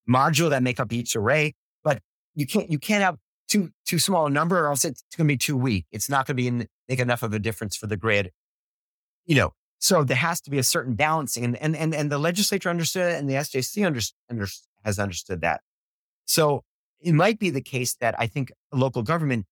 [0.09, 2.01] module that make up each array, but
[2.33, 3.17] you can't, you can't have
[3.49, 5.85] too, too small a number or else it's going to be too weak.
[5.91, 8.31] It's not going to be in, make enough of a difference for the grid.
[9.25, 12.17] You know, so there has to be a certain balancing and, and, and, and the
[12.17, 14.47] legislature understood it and the SJC under, under,
[14.85, 15.61] has understood that.
[16.25, 16.63] So
[17.01, 19.45] it might be the case that I think local government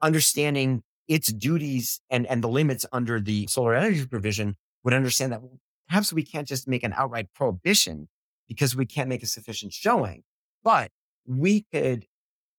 [0.00, 5.40] understanding its duties and, and the limits under the solar energy provision would understand that
[5.88, 8.08] perhaps we can't just make an outright prohibition
[8.48, 10.22] because we can't make a sufficient showing,
[10.62, 10.90] but
[11.26, 12.06] we could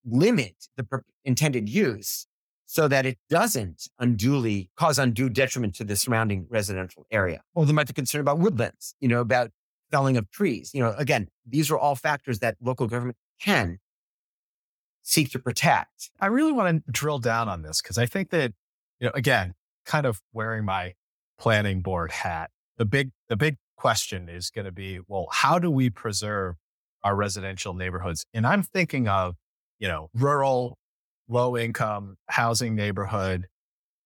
[0.06, 0.86] limit the
[1.24, 2.28] intended use
[2.66, 7.42] so that it doesn't unduly cause undue detriment to the surrounding residential area.
[7.54, 9.52] Or they might be concerned about woodlands, you know, about
[9.92, 10.72] felling of trees.
[10.74, 13.78] You know, again, these are all factors that local government can
[15.04, 16.10] seek to protect.
[16.20, 18.54] I really want to drill down on this because I think that,
[19.00, 19.54] you know, again,
[19.86, 20.94] kind of wearing my
[21.38, 25.70] planning board hat, the big the big question is going to be, well, how do
[25.70, 26.56] we preserve
[27.04, 28.26] our residential neighborhoods?
[28.34, 29.36] And I'm thinking of,
[29.80, 30.78] you know, rural,
[31.28, 33.48] low income housing neighborhood,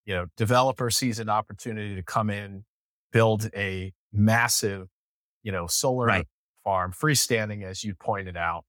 [0.05, 2.63] you know, developer sees an opportunity to come in,
[3.11, 4.87] build a massive,
[5.43, 6.27] you know, solar right.
[6.63, 8.65] farm, freestanding, as you pointed out,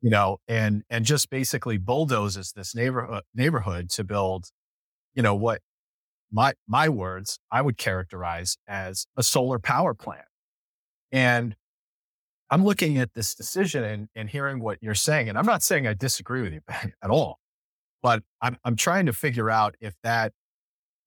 [0.00, 4.46] you know, and and just basically bulldozes this neighborhood neighborhood to build,
[5.14, 5.60] you know, what
[6.32, 10.24] my my words I would characterize as a solar power plant.
[11.12, 11.54] And
[12.52, 15.86] I'm looking at this decision and, and hearing what you're saying, and I'm not saying
[15.86, 16.60] I disagree with you
[17.02, 17.40] at all,
[18.02, 20.34] but I'm I'm trying to figure out if that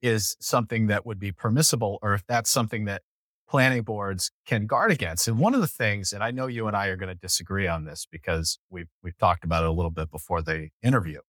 [0.02, 3.04] is something that would be permissible or if that's something that
[3.48, 5.28] planning boards can guard against.
[5.28, 7.68] And one of the things, and I know you and I are going to disagree
[7.68, 11.20] on this because we've we've talked about it a little bit before the interview.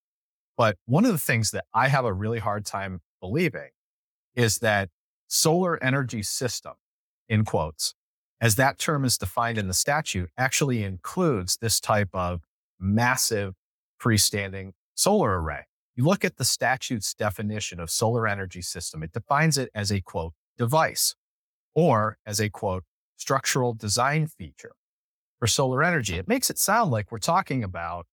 [0.57, 3.69] But one of the things that I have a really hard time believing
[4.35, 4.89] is that
[5.27, 6.73] solar energy system,
[7.29, 7.95] in quotes,
[8.41, 12.43] as that term is defined in the statute, actually includes this type of
[12.79, 13.55] massive
[14.01, 15.63] freestanding solar array.
[15.95, 20.01] You look at the statute's definition of solar energy system, it defines it as a
[20.01, 21.15] quote, device
[21.75, 22.85] or as a quote,
[23.17, 24.73] structural design feature
[25.39, 26.17] for solar energy.
[26.17, 28.07] It makes it sound like we're talking about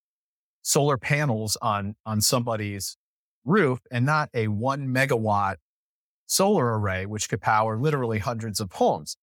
[0.61, 2.97] solar panels on, on somebody's
[3.43, 5.55] roof and not a one megawatt
[6.25, 9.17] solar array, which could power literally hundreds of homes.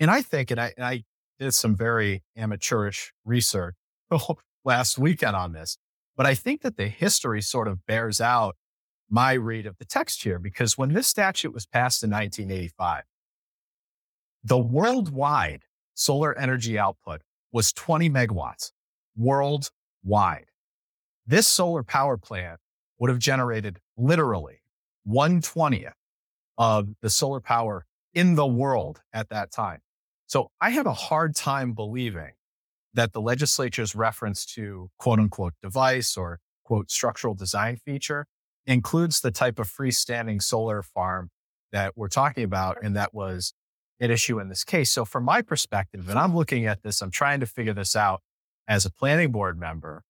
[0.00, 1.04] And I think, and I, and I
[1.38, 3.74] did some very amateurish research
[4.64, 5.78] last weekend on this,
[6.16, 8.56] but I think that the history sort of bears out
[9.08, 13.04] my read of the text here, because when this statute was passed in 1985,
[14.42, 17.20] the worldwide solar energy output
[17.52, 18.72] was 20 megawatts
[19.16, 20.46] worldwide.
[21.26, 22.58] This solar power plant
[22.98, 24.62] would have generated literally
[25.06, 25.92] 120th
[26.58, 29.80] of the solar power in the world at that time.
[30.26, 32.32] So I have a hard time believing
[32.94, 38.26] that the legislature's reference to quote unquote device or quote structural design feature
[38.66, 41.30] includes the type of freestanding solar farm
[41.72, 43.54] that we're talking about and that was
[43.98, 44.90] an issue in this case.
[44.90, 48.20] So from my perspective, and I'm looking at this, I'm trying to figure this out
[48.68, 50.02] as a planning board member,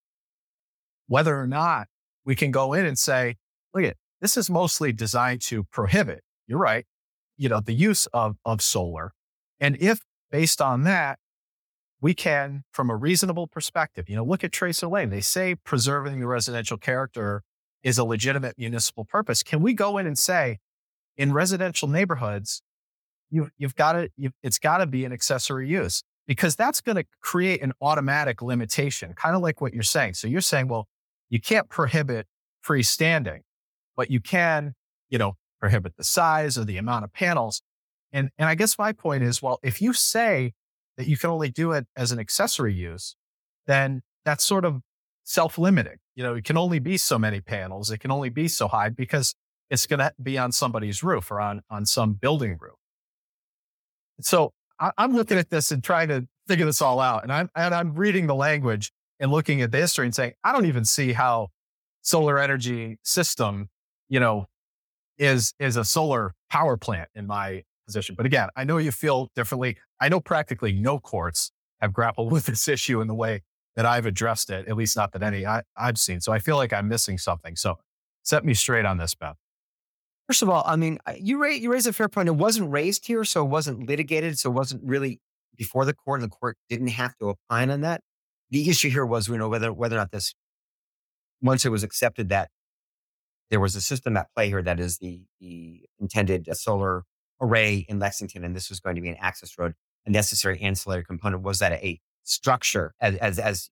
[1.07, 1.88] whether or not
[2.25, 3.37] we can go in and say,
[3.75, 6.85] look at this is mostly designed to prohibit you're right,
[7.37, 9.12] you know, the use of, of solar.
[9.61, 11.18] And if based on that,
[12.01, 15.11] we can, from a reasonable perspective, you know, look at Tracer Lane.
[15.11, 17.42] They say preserving the residential character
[17.83, 19.42] is a legitimate municipal purpose.
[19.42, 20.59] Can we go in and say,
[21.16, 22.62] in residential neighborhoods,
[23.31, 24.11] you, you've got to,
[24.42, 29.12] it's got to be an accessory use because that's going to create an automatic limitation,
[29.14, 30.14] kind of like what you're saying.
[30.14, 30.88] So you're saying, well,
[31.29, 32.27] you can't prohibit
[32.66, 33.40] freestanding,
[33.97, 34.75] but you can,
[35.09, 37.62] you know, prohibit the size or the amount of panels.
[38.12, 40.55] And, and I guess my point is, well, if you say
[40.96, 43.14] that you can only do it as an accessory use,
[43.68, 44.81] then that's sort of
[45.22, 45.98] self limiting.
[46.16, 47.92] You know, it can only be so many panels.
[47.92, 49.37] It can only be so high because
[49.70, 52.75] it's going to be on somebody's roof or on, on some building roof.
[54.20, 57.22] So I, I'm looking at this and trying to figure this all out.
[57.22, 60.53] And I'm, and I'm reading the language and looking at the history and saying, I
[60.53, 61.48] don't even see how
[62.03, 63.68] solar energy system,
[64.09, 64.46] you know,
[65.18, 68.14] is is a solar power plant in my position.
[68.14, 69.77] But again, I know you feel differently.
[70.01, 73.42] I know practically no courts have grappled with this issue in the way
[73.77, 76.20] that I've addressed it, at least not that any I, have seen.
[76.20, 77.57] So I feel like I'm missing something.
[77.57, 77.79] So
[78.22, 79.33] set me straight on this, Ben.
[80.29, 82.29] First of all, I mean, you raise, you raise a fair point.
[82.29, 85.21] It wasn't raised here, so it wasn't litigated, so it wasn't really
[85.56, 88.02] before the court, and the court didn't have to opine on that.
[88.50, 90.35] The issue here was, you know, whether whether or not this,
[91.40, 92.50] once it was accepted that
[93.53, 97.05] there was a system at play here that is the, the intended uh, solar
[97.38, 99.75] array in Lexington, and this was going to be an access road.
[100.07, 103.69] A necessary ancillary component was that a structure, as, as, as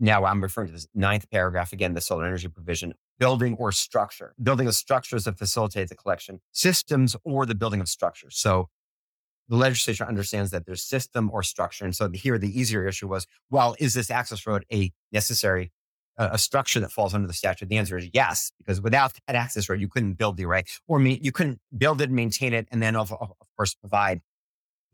[0.00, 4.34] now I'm referring to this ninth paragraph again, the solar energy provision, building or structure,
[4.42, 8.36] building of structures that facilitate the collection, systems or the building of structures.
[8.36, 8.68] So
[9.48, 11.84] the legislature understands that there's system or structure.
[11.84, 15.70] And so here the easier issue was, well, is this access road a necessary
[16.32, 17.68] a, structure that falls under the statute?
[17.68, 21.00] The answer is yes, because without that access road, you couldn't build the array or
[21.00, 24.20] you couldn't build it, maintain it, and then of, of course provide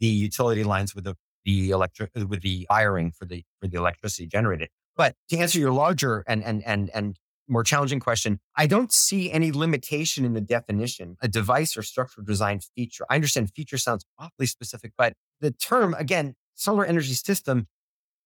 [0.00, 1.14] the utility lines with the
[1.44, 4.68] the electric with the wiring for the for the electricity generated.
[4.96, 7.16] But to answer your larger and and and and
[7.48, 12.24] more challenging question, I don't see any limitation in the definition, a device or structural
[12.24, 13.06] design feature.
[13.08, 17.68] I understand feature sounds awfully specific, but the term, again, solar energy system,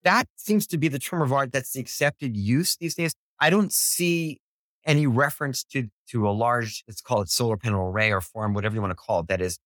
[0.04, 3.14] that seems to be the term of art that's the accepted use these days.
[3.38, 4.40] I don't see
[4.86, 8.74] any reference to, to a large, let's call it solar panel array or form, whatever
[8.74, 9.58] you want to call it, that is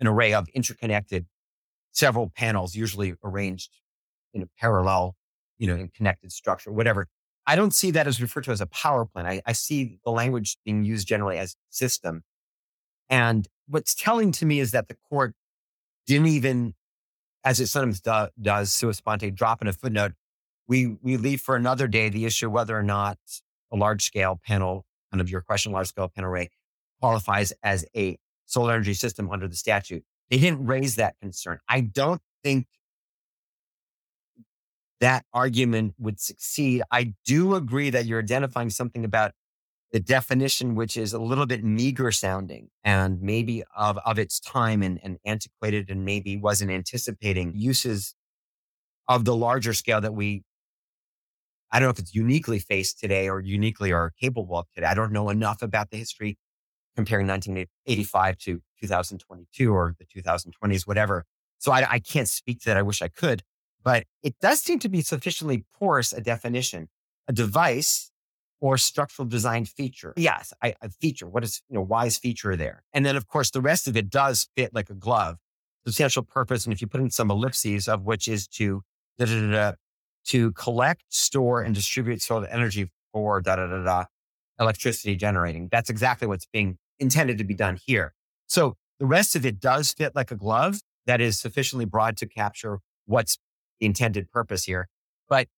[0.00, 1.26] an array of interconnected
[1.92, 3.70] several panels, usually arranged
[4.32, 5.14] in a parallel,
[5.58, 7.06] you know, in connected structure, whatever.
[7.46, 9.28] I don't see that as referred to as a power plant.
[9.28, 12.22] I, I see the language being used generally as system.
[13.08, 15.34] And what's telling to me is that the court
[16.06, 16.74] didn't even,
[17.44, 20.12] as it sometimes do, does, sua sponte, drop in a footnote.
[20.66, 23.18] We, we leave for another day the issue whether or not
[23.72, 26.50] a large scale panel, kind of your question, large scale panel array
[27.00, 30.04] qualifies as a solar energy system under the statute.
[30.30, 31.58] They didn't raise that concern.
[31.68, 32.66] I don't think
[35.00, 36.82] that argument would succeed.
[36.90, 39.32] I do agree that you're identifying something about
[39.94, 44.82] the definition, which is a little bit meager sounding and maybe of, of its time
[44.82, 48.16] and, and antiquated and maybe wasn't anticipating uses
[49.06, 50.42] of the larger scale that we,
[51.70, 54.88] I don't know if it's uniquely faced today or uniquely are capable of today.
[54.88, 56.38] I don't know enough about the history
[56.96, 61.24] comparing 1985 to 2022 or the 2020s, whatever.
[61.58, 62.76] So I, I can't speak to that.
[62.76, 63.44] I wish I could.
[63.84, 66.88] But it does seem to be sufficiently porous a definition.
[67.28, 68.10] A device
[68.64, 70.14] or structural design feature.
[70.16, 71.26] Yes, I, a feature.
[71.26, 72.82] What is, you know, why is feature there?
[72.94, 75.36] And then of course the rest of it does fit like a glove.
[75.84, 76.64] Substantial purpose.
[76.64, 78.80] And if you put in some ellipses of which is to
[79.18, 79.72] da, da, da, da,
[80.28, 84.04] to collect, store, and distribute solar energy for da da da da
[84.58, 85.68] electricity generating.
[85.70, 88.14] That's exactly what's being intended to be done here.
[88.46, 92.26] So the rest of it does fit like a glove that is sufficiently broad to
[92.26, 93.36] capture what's
[93.78, 94.88] the intended purpose here.
[95.28, 95.48] But,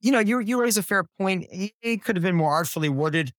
[0.00, 1.46] you know, you, you raise a fair point.
[1.50, 3.32] It could have been more artfully worded.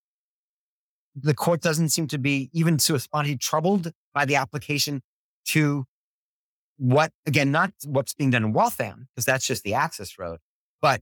[1.15, 5.01] The court doesn't seem to be even sua sponte troubled by the application
[5.47, 5.85] to
[6.77, 10.39] what, again, not what's being done in Waltham, because that's just the access road,
[10.81, 11.01] but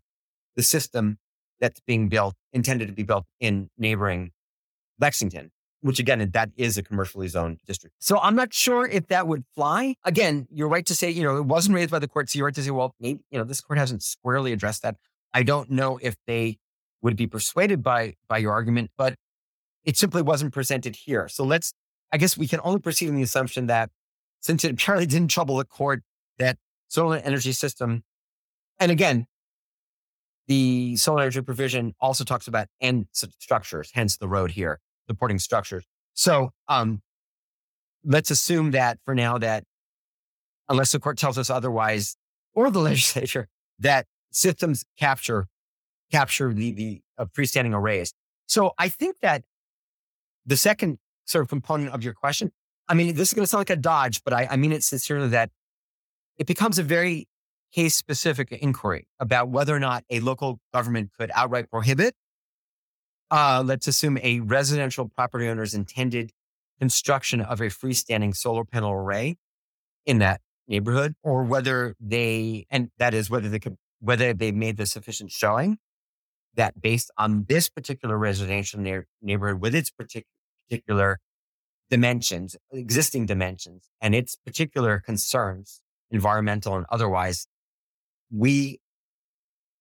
[0.55, 1.17] the system
[1.59, 4.31] that's being built, intended to be built in neighboring
[4.99, 5.51] Lexington
[5.81, 7.95] which again, that is a commercially zoned district.
[7.99, 9.95] So I'm not sure if that would fly.
[10.03, 12.29] Again, you're right to say, you know, it wasn't raised by the court.
[12.29, 14.97] So you're right to say, well, maybe, you know, this court hasn't squarely addressed that.
[15.33, 16.57] I don't know if they
[17.01, 19.15] would be persuaded by, by your argument, but
[19.83, 21.27] it simply wasn't presented here.
[21.27, 21.73] So let's,
[22.11, 23.89] I guess we can only proceed on the assumption that
[24.41, 26.03] since it apparently didn't trouble the court,
[26.39, 26.57] that
[26.87, 28.03] solar energy system,
[28.79, 29.27] and again,
[30.47, 35.85] the solar energy provision also talks about end structures, hence the road here supporting structures.
[36.13, 37.01] So um,
[38.03, 39.63] let's assume that for now that
[40.69, 42.15] unless the court tells us otherwise
[42.53, 43.47] or the legislature
[43.79, 45.47] that systems capture
[46.11, 48.13] capture the the uh, freestanding arrays.
[48.47, 49.43] So I think that
[50.45, 52.51] the second sort of component of your question,
[52.87, 54.83] I mean, this is going to sound like a dodge, but I, I mean it
[54.83, 55.51] sincerely that
[56.37, 57.27] it becomes a very
[57.73, 62.15] case specific inquiry about whether or not a local government could outright prohibit
[63.29, 66.31] uh, let's assume a residential property owner's intended
[66.79, 69.37] construction of a freestanding solar panel array
[70.05, 74.77] in that neighborhood, or whether they, and that is whether they could, whether they made
[74.77, 75.77] the sufficient showing
[76.55, 80.25] that based on this particular residential na- neighborhood with its partic-
[80.67, 81.19] particular
[81.89, 85.81] dimensions, existing dimensions, and its particular concerns,
[86.11, 87.47] environmental and otherwise,
[88.31, 88.79] we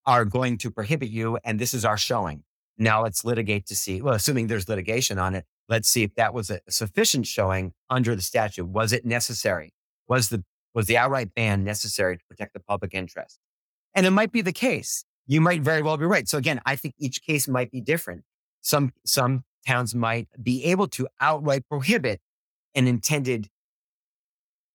[0.05, 2.45] are going to prohibit you, and this is our showing.
[2.79, 6.33] Now let's litigate to see, well, assuming there's litigation on it, let's see if that
[6.33, 8.67] was a sufficient showing under the statute.
[8.67, 9.73] Was it necessary?
[10.07, 10.45] Was the,
[10.75, 13.41] was the outright ban necessary to protect the public interest?
[13.97, 15.05] And it might be the case.
[15.27, 16.29] You might very well be right.
[16.29, 18.23] So again, I think each case might be different.
[18.61, 22.21] Some, some towns might be able to outright prohibit
[22.75, 23.49] an intended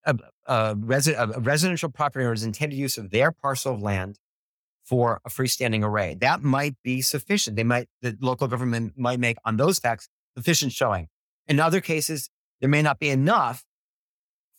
[0.03, 0.17] a,
[0.47, 4.17] a, resi- a residential property owner's intended use of their parcel of land
[4.84, 6.15] for a freestanding array.
[6.19, 7.55] That might be sufficient.
[7.55, 11.07] They might, the local government might make on those facts sufficient showing.
[11.47, 13.63] In other cases, there may not be enough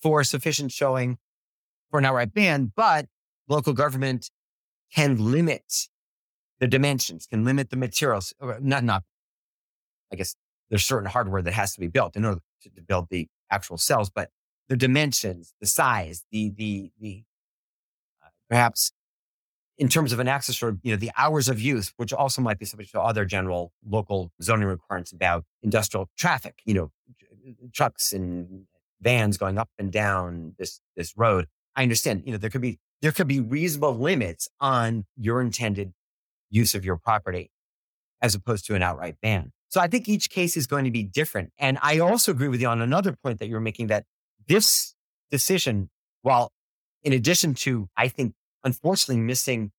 [0.00, 1.18] for sufficient showing
[1.90, 3.06] for an outright ban, but
[3.48, 4.30] local government
[4.94, 5.88] can limit
[6.60, 9.02] the dimensions, can limit the materials, not, not,
[10.12, 10.36] I guess
[10.70, 13.78] there's certain hardware that has to be built in order to, to build the actual
[13.78, 14.30] cells, but
[14.68, 17.24] the dimensions, the size, the, the, the,
[18.24, 18.92] uh, perhaps
[19.78, 22.58] in terms of an access or you know the hours of use, which also might
[22.58, 26.92] be subject to other general local zoning requirements about industrial traffic, you know,
[27.72, 28.66] trucks and
[29.00, 31.46] vans going up and down this this road.
[31.76, 35.92] I understand, you know, there could be there could be reasonable limits on your intended
[36.50, 37.50] use of your property
[38.20, 39.52] as opposed to an outright ban.
[39.68, 41.50] So I think each case is going to be different.
[41.58, 44.04] And I also agree with you on another point that you're making that
[44.46, 44.94] this
[45.30, 46.52] decision, while
[47.02, 49.72] in addition to, I think, unfortunately missing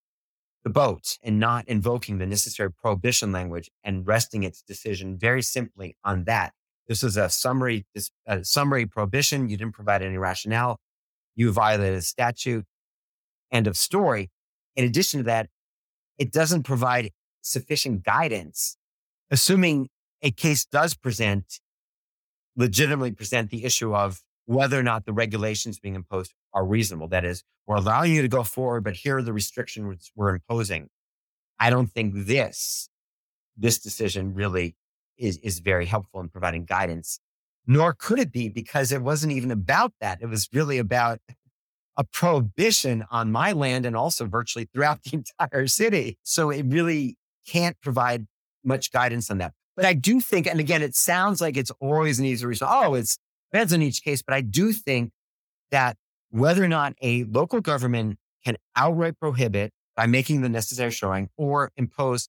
[0.63, 5.95] the boat and not invoking the necessary prohibition language and resting its decision very simply
[6.03, 6.53] on that.
[6.87, 9.49] This is a summary, this, a summary prohibition.
[9.49, 10.79] You didn't provide any rationale.
[11.35, 12.65] You violated a statute.
[13.51, 14.31] End of story.
[14.75, 15.49] In addition to that,
[16.17, 17.11] it doesn't provide
[17.41, 18.77] sufficient guidance,
[19.29, 19.89] assuming
[20.21, 21.59] a case does present,
[22.55, 27.07] legitimately present the issue of whether or not the regulations being imposed are reasonable.
[27.07, 30.89] That is, we're allowing you to go forward, but here are the restrictions we're imposing.
[31.59, 32.89] I don't think this,
[33.55, 34.75] this decision really
[35.17, 37.19] is, is very helpful in providing guidance,
[37.65, 40.21] nor could it be because it wasn't even about that.
[40.21, 41.19] It was really about
[41.95, 46.17] a prohibition on my land and also virtually throughout the entire city.
[46.23, 48.27] So it really can't provide
[48.63, 49.53] much guidance on that.
[49.75, 52.67] But I do think, and again, it sounds like it's always an easy reason.
[52.69, 53.17] Oh, it's
[53.51, 54.21] depends on each case.
[54.21, 55.11] But I do think
[55.71, 55.97] that
[56.29, 61.71] whether or not a local government can outright prohibit by making the necessary showing or
[61.77, 62.27] impose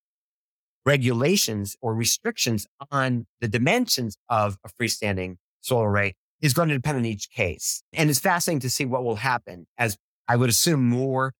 [0.85, 6.99] regulations or restrictions on the dimensions of a freestanding solar array is going to depend
[6.99, 7.83] on each case.
[7.93, 9.97] And it's fascinating to see what will happen as
[10.29, 11.33] I would assume more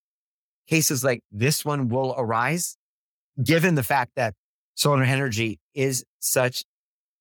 [0.67, 2.77] cases like this one will arise,
[3.43, 4.35] given the fact that
[4.75, 6.65] solar energy is such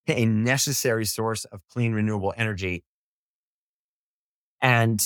[0.08, 2.82] a necessary source of clean, renewable energy.
[4.60, 5.00] And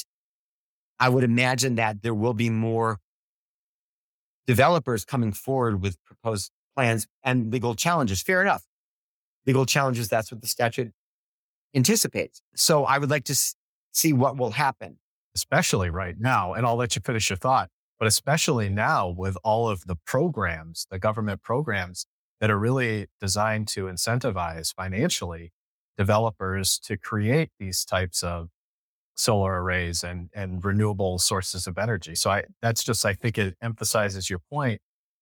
[1.01, 2.99] I would imagine that there will be more
[4.47, 8.23] developers coming forward with proposed plans and legal challenges.
[8.23, 8.63] Fair enough.
[9.49, 10.93] Legal challenges, that's what the statute
[11.75, 12.41] anticipates.
[12.55, 13.37] So I would like to
[13.93, 14.99] see what will happen.
[15.35, 17.69] Especially right now, and I'll let you finish your thought,
[17.99, 22.07] but especially now with all of the programs, the government programs
[22.41, 25.53] that are really designed to incentivize financially
[25.97, 28.51] developers to create these types of
[29.17, 32.15] solar arrays and, and renewable sources of energy.
[32.15, 34.81] So I, that's just, I think it emphasizes your point.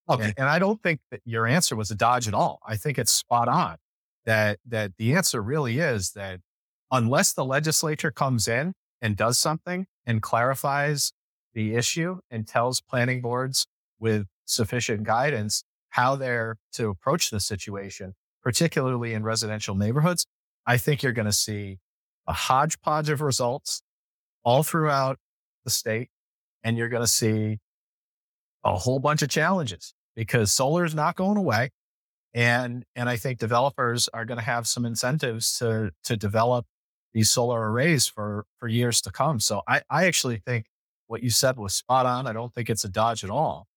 [0.09, 0.33] Okay.
[0.37, 2.61] And, I don't think that your answer was a dodge at all.
[2.67, 3.77] I think it's spot on
[4.25, 6.41] that that the answer really is that
[6.91, 11.13] unless the legislature comes in and does something and clarifies
[11.55, 13.67] the issue and tells planning boards
[13.99, 20.27] with sufficient guidance how they're to approach the situation, particularly in residential neighborhoods,
[20.67, 21.79] I think you're going to see
[22.29, 23.83] a hodgepodge of results
[24.45, 25.19] all throughout
[25.65, 26.11] the state.
[26.63, 27.59] And you're going to see
[28.65, 31.71] a whole bunch of challenges because solar is not going away.
[32.35, 36.67] And, and I think developers are going to have some incentives to, to develop
[37.15, 39.39] these solar arrays for, for years to come.
[39.41, 40.67] So I, I actually think
[41.07, 42.27] what you said was spot on.
[42.27, 43.69] I don't think it's a dodge at all.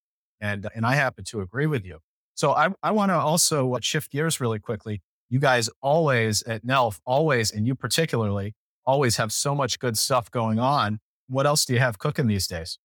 [0.41, 1.99] And, and I happen to agree with you.
[2.33, 5.01] So I, I want to also shift gears really quickly.
[5.29, 10.31] You guys always at NELF, always, and you particularly, always have so much good stuff
[10.31, 10.99] going on.
[11.27, 12.79] What else do you have cooking these days?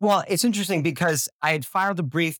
[0.00, 2.38] Well, it's interesting because I had filed a brief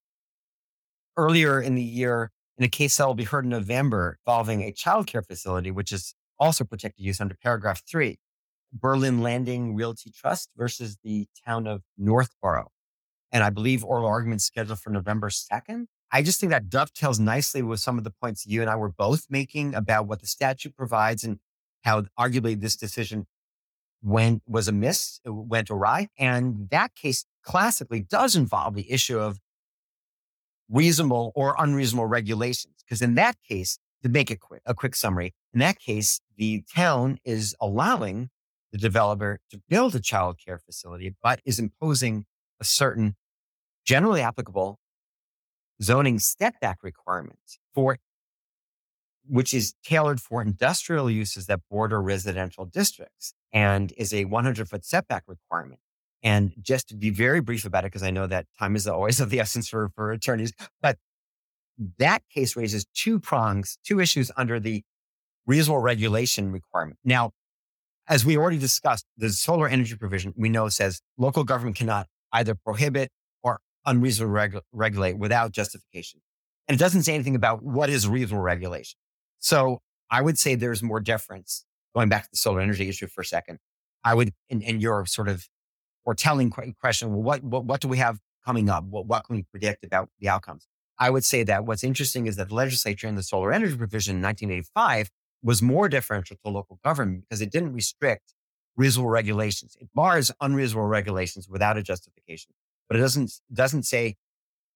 [1.17, 4.73] earlier in the year in a case that will be heard in November involving a
[4.73, 8.19] childcare facility, which is also protected use under paragraph three,
[8.73, 12.71] Berlin Landing Realty Trust versus the town of Northborough.
[13.33, 15.87] And I believe oral arguments scheduled for November 2nd.
[16.13, 18.93] I just think that dovetails nicely with some of the points you and I were
[18.93, 21.39] both making about what the statute provides and
[21.83, 23.27] how arguably this decision
[24.05, 26.09] went was amiss, uh, went awry.
[26.19, 29.41] And that case classically does involve the issue of
[30.69, 32.75] reasonable or unreasonable regulations.
[32.85, 36.63] Because in that case, to make a quick, a quick summary, in that case, the
[36.75, 38.29] town is allowing
[38.71, 42.27] the developer to build a child care facility, but is imposing
[42.61, 43.17] a certain
[43.87, 44.79] generally applicable
[45.83, 47.39] zoning step back requirement
[47.75, 47.99] for
[49.27, 54.85] which is tailored for industrial uses that border residential districts and is a 100 foot
[54.85, 55.81] setback requirement.
[56.23, 59.21] And just to be very brief about it, because I know that time is always
[59.21, 60.53] of the essence for, for attorneys,
[60.83, 60.99] but
[61.99, 64.83] that case raises two prongs, two issues under the
[65.47, 66.99] reasonable regulation requirement.
[67.05, 67.31] Now,
[68.07, 72.55] as we already discussed, the solar energy provision we know says local government cannot either
[72.55, 73.11] prohibit
[73.43, 76.21] or unreasonably regu- regulate without justification.
[76.69, 78.99] And it doesn't say anything about what is reasonable regulation.
[79.39, 79.81] So
[80.11, 81.65] I would say there's more deference
[81.95, 83.59] going back to the solar energy issue for a second.
[84.03, 85.49] I would, in, in your sort of
[86.05, 88.85] or telling question, well, what, what, what do we have coming up?
[88.85, 90.67] What, what can we predict about the outcomes?
[90.99, 94.17] I would say that what's interesting is that the legislature in the solar energy provision
[94.17, 95.11] in 1985
[95.43, 98.35] was more differential to local government because it didn't restrict
[98.77, 99.77] reasonable regulations.
[99.81, 102.53] It bars unreasonable regulations without a justification,
[102.89, 104.17] but it doesn't, doesn't say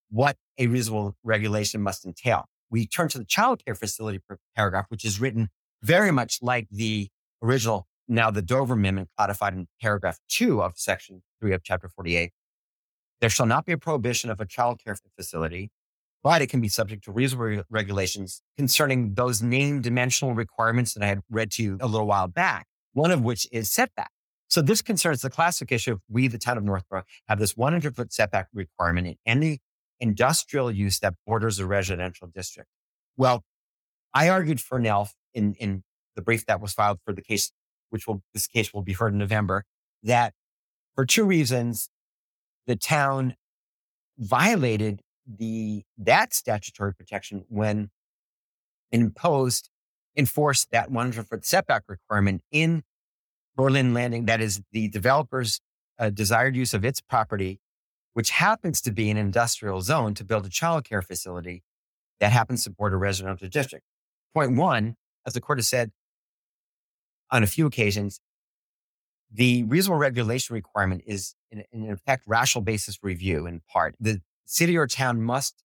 [0.09, 2.45] what a reasonable regulation must entail.
[2.69, 4.19] We turn to the child care facility
[4.55, 5.49] paragraph, which is written
[5.81, 7.09] very much like the
[7.41, 12.29] original, now the Dover Amendment codified in paragraph two of section three of chapter 40A.
[13.21, 15.71] There shall not be a prohibition of a child care facility,
[16.23, 21.07] but it can be subject to reasonable regulations concerning those named dimensional requirements that I
[21.07, 24.11] had read to you a little while back, one of which is setback.
[24.49, 27.95] So this concerns the classic issue of we, the town of Northborough, have this 100
[27.95, 29.59] foot setback requirement in any
[29.99, 32.69] industrial use that borders a residential district.
[33.15, 33.43] Well,
[34.13, 35.83] I argued for NELF in, in
[36.15, 37.51] the brief that was filed for the case,
[37.89, 39.65] which will, this case will be heard in November,
[40.03, 40.33] that
[40.95, 41.89] for two reasons,
[42.67, 43.35] the town
[44.17, 47.89] violated the, that statutory protection when
[48.91, 49.69] imposed,
[50.15, 52.83] enforced that 100 foot setback requirement in
[53.55, 54.25] Berlin Landing.
[54.25, 55.61] That is the developer's
[55.97, 57.59] uh, desired use of its property
[58.13, 61.63] which happens to be an industrial zone to build a childcare facility
[62.19, 63.85] that happens to a residential district.
[64.33, 64.95] Point one,
[65.29, 65.91] as the court has said
[67.29, 68.19] on a few occasions,
[69.31, 73.95] the reasonable regulation requirement is in, in effect rational basis review in part.
[73.99, 75.63] The city or town must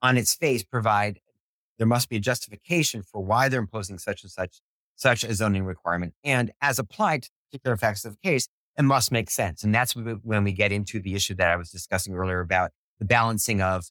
[0.00, 1.18] on its face provide
[1.78, 4.60] there must be a justification for why they're imposing such and such
[4.94, 6.14] such a zoning requirement.
[6.22, 8.46] And as applied to particular facts of the case,
[8.78, 9.64] it must make sense.
[9.64, 13.04] And that's when we get into the issue that I was discussing earlier about the
[13.04, 13.90] balancing of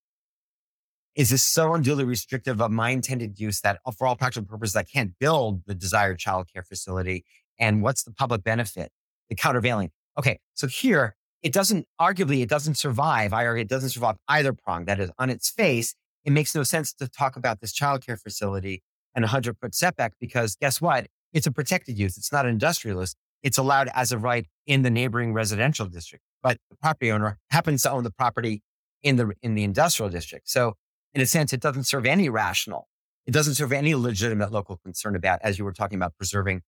[1.15, 4.83] is this so unduly restrictive of my intended use that for all practical purposes, I
[4.83, 7.25] can't build the desired childcare facility?
[7.59, 8.91] And what's the public benefit?
[9.29, 9.91] The countervailing.
[10.17, 10.39] Okay.
[10.53, 13.33] So here it doesn't, arguably, it doesn't survive.
[13.33, 14.85] I argue it doesn't survive either prong.
[14.85, 15.95] That is on its face.
[16.23, 18.83] It makes no sense to talk about this childcare facility
[19.15, 21.07] and a hundred foot setback because guess what?
[21.33, 22.17] It's a protected use.
[22.17, 26.23] It's not an industrialist it's allowed as a right in the neighboring residential district.
[26.43, 28.61] But the property owner happens to own the property
[29.03, 30.49] in the in the industrial district.
[30.49, 30.75] So
[31.13, 32.87] in a sense, it doesn't serve any rational.
[33.25, 36.61] It doesn't serve any legitimate local concern about, as you were talking about, preserving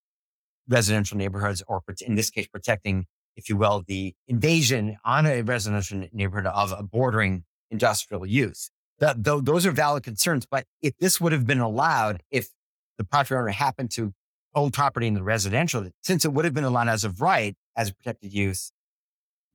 [0.67, 6.03] residential neighborhoods, or in this case, protecting, if you will, the invasion on a residential
[6.13, 8.69] neighborhood of a bordering industrial use.
[8.99, 10.45] That, those are valid concerns.
[10.45, 12.49] But if this would have been allowed, if
[12.97, 14.13] the property owner happened to
[14.55, 17.89] own property in the residential, since it would have been allowed as of right as
[17.89, 18.71] a protected use,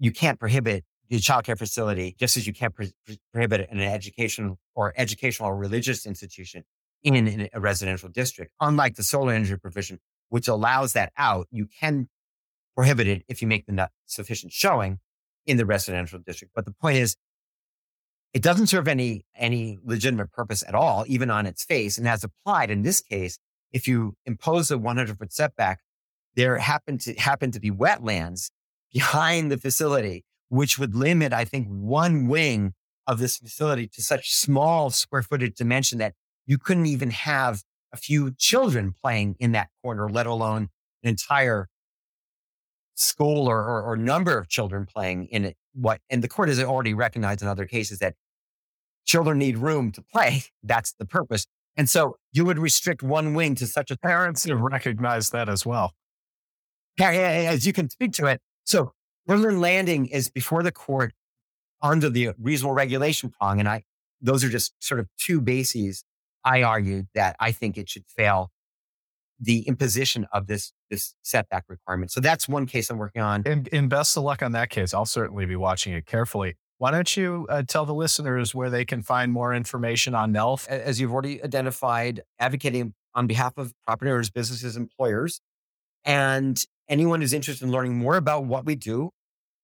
[0.00, 2.86] you can't prohibit the child care facility just as you can't pro-
[3.32, 6.64] prohibit an educational or educational or religious institution
[7.02, 8.52] in, a residential district.
[8.60, 9.98] Unlike the solar energy provision,
[10.28, 12.08] which allows that out, you can
[12.76, 14.98] prohibit it if you make the not sufficient showing
[15.46, 16.52] in the residential district.
[16.54, 17.16] But the point is,
[18.34, 22.24] it doesn't serve any any legitimate purpose at all, even on its face, and as
[22.24, 23.38] applied in this case,
[23.72, 25.80] if you impose a 100 foot setback,
[26.34, 28.50] there happen to happen to be wetlands
[28.92, 32.74] behind the facility, which would limit, I think, one wing
[33.06, 36.14] of this facility to such small square footage dimension that
[36.46, 40.68] you couldn't even have a few children playing in that corner, let alone
[41.02, 41.68] an entire
[42.94, 45.56] school or, or, or number of children playing in it.
[45.74, 48.14] What and the court has already recognized in other cases that
[49.04, 50.44] children need room to play.
[50.62, 51.46] That's the purpose.
[51.76, 55.64] And so you would restrict one wing to such a parents have recognized that as
[55.64, 55.94] well.
[56.98, 58.40] yeah As you can speak to it.
[58.64, 58.92] So
[59.28, 61.12] Berlin Landing is before the court
[61.82, 63.60] under the reasonable regulation prong.
[63.60, 63.84] And I,
[64.22, 66.02] those are just sort of two bases.
[66.44, 68.50] I argued that I think it should fail
[69.38, 72.10] the imposition of this, this setback requirement.
[72.10, 73.42] So that's one case I'm working on.
[73.44, 74.94] And, and best of luck on that case.
[74.94, 76.56] I'll certainly be watching it carefully.
[76.78, 80.66] Why don't you uh, tell the listeners where they can find more information on NELF?
[80.68, 85.40] As you've already identified, advocating on behalf of property owners, businesses, employers,
[86.04, 89.10] and anyone who's interested in learning more about what we do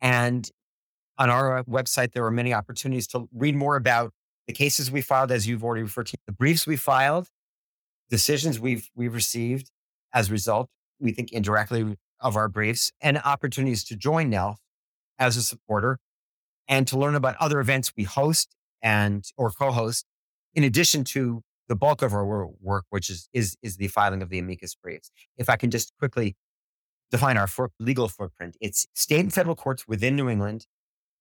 [0.00, 0.50] And
[1.18, 4.12] on our website, there are many opportunities to read more about
[4.46, 7.28] the cases we filed, as you've already referred to, the briefs we filed,
[8.10, 9.70] decisions we've we've received
[10.12, 10.68] as a result,
[11.00, 14.58] we think indirectly of our briefs, and opportunities to join NELF
[15.18, 15.98] as a supporter
[16.68, 18.54] and to learn about other events we host
[18.84, 20.06] and or co-host,
[20.54, 22.26] in addition to the bulk of our
[22.62, 25.10] work, which is is is the filing of the amicus briefs.
[25.38, 26.36] If I can just quickly
[27.12, 30.66] define our for, legal footprint, it's state and federal courts within New England,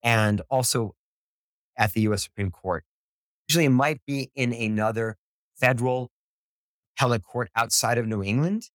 [0.03, 0.95] and also
[1.78, 2.24] at the U.S.
[2.24, 2.86] Supreme Court
[3.47, 5.18] usually it might be in another
[5.55, 6.11] federal
[6.97, 8.70] appellate court outside of New England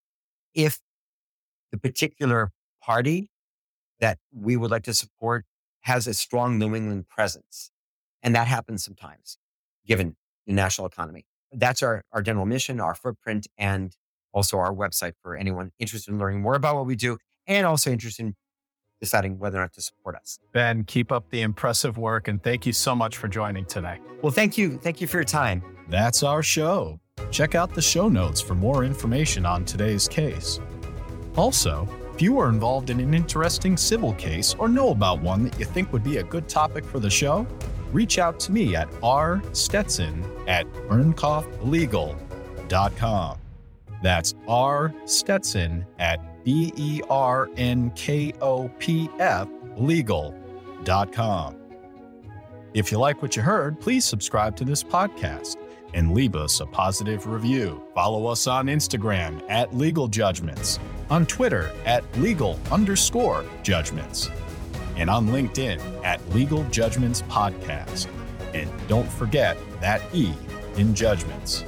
[0.54, 0.80] if
[1.72, 3.30] the particular party
[4.00, 5.44] that we would like to support
[5.82, 7.70] has a strong New England presence.
[8.22, 9.38] And that happens sometimes,
[9.86, 10.16] given
[10.46, 11.26] the national economy.
[11.52, 13.96] That's our, our general mission, our footprint, and
[14.32, 17.90] also our website for anyone interested in learning more about what we do and also
[17.90, 18.34] interested in
[19.00, 20.38] deciding whether or not to support us.
[20.52, 23.98] Ben, keep up the impressive work and thank you so much for joining today.
[24.22, 24.78] Well, thank you.
[24.78, 25.62] Thank you for your time.
[25.88, 27.00] That's our show.
[27.30, 30.60] Check out the show notes for more information on today's case.
[31.36, 35.58] Also, if you are involved in an interesting civil case or know about one that
[35.58, 37.46] you think would be a good topic for the show,
[37.92, 43.38] reach out to me at rstetson at bernkopflegal.com.
[44.02, 51.56] That's R Stetson at B E R N K O P F legal.com.
[52.74, 55.56] If you like what you heard, please subscribe to this podcast
[55.94, 57.82] and leave us a positive review.
[57.94, 60.78] Follow us on Instagram at Legal Judgments,
[61.08, 64.28] on Twitter at legal underscore judgments,
[64.98, 68.08] and on LinkedIn at Legal Judgments Podcast.
[68.52, 70.32] And don't forget that E
[70.76, 71.64] in judgments.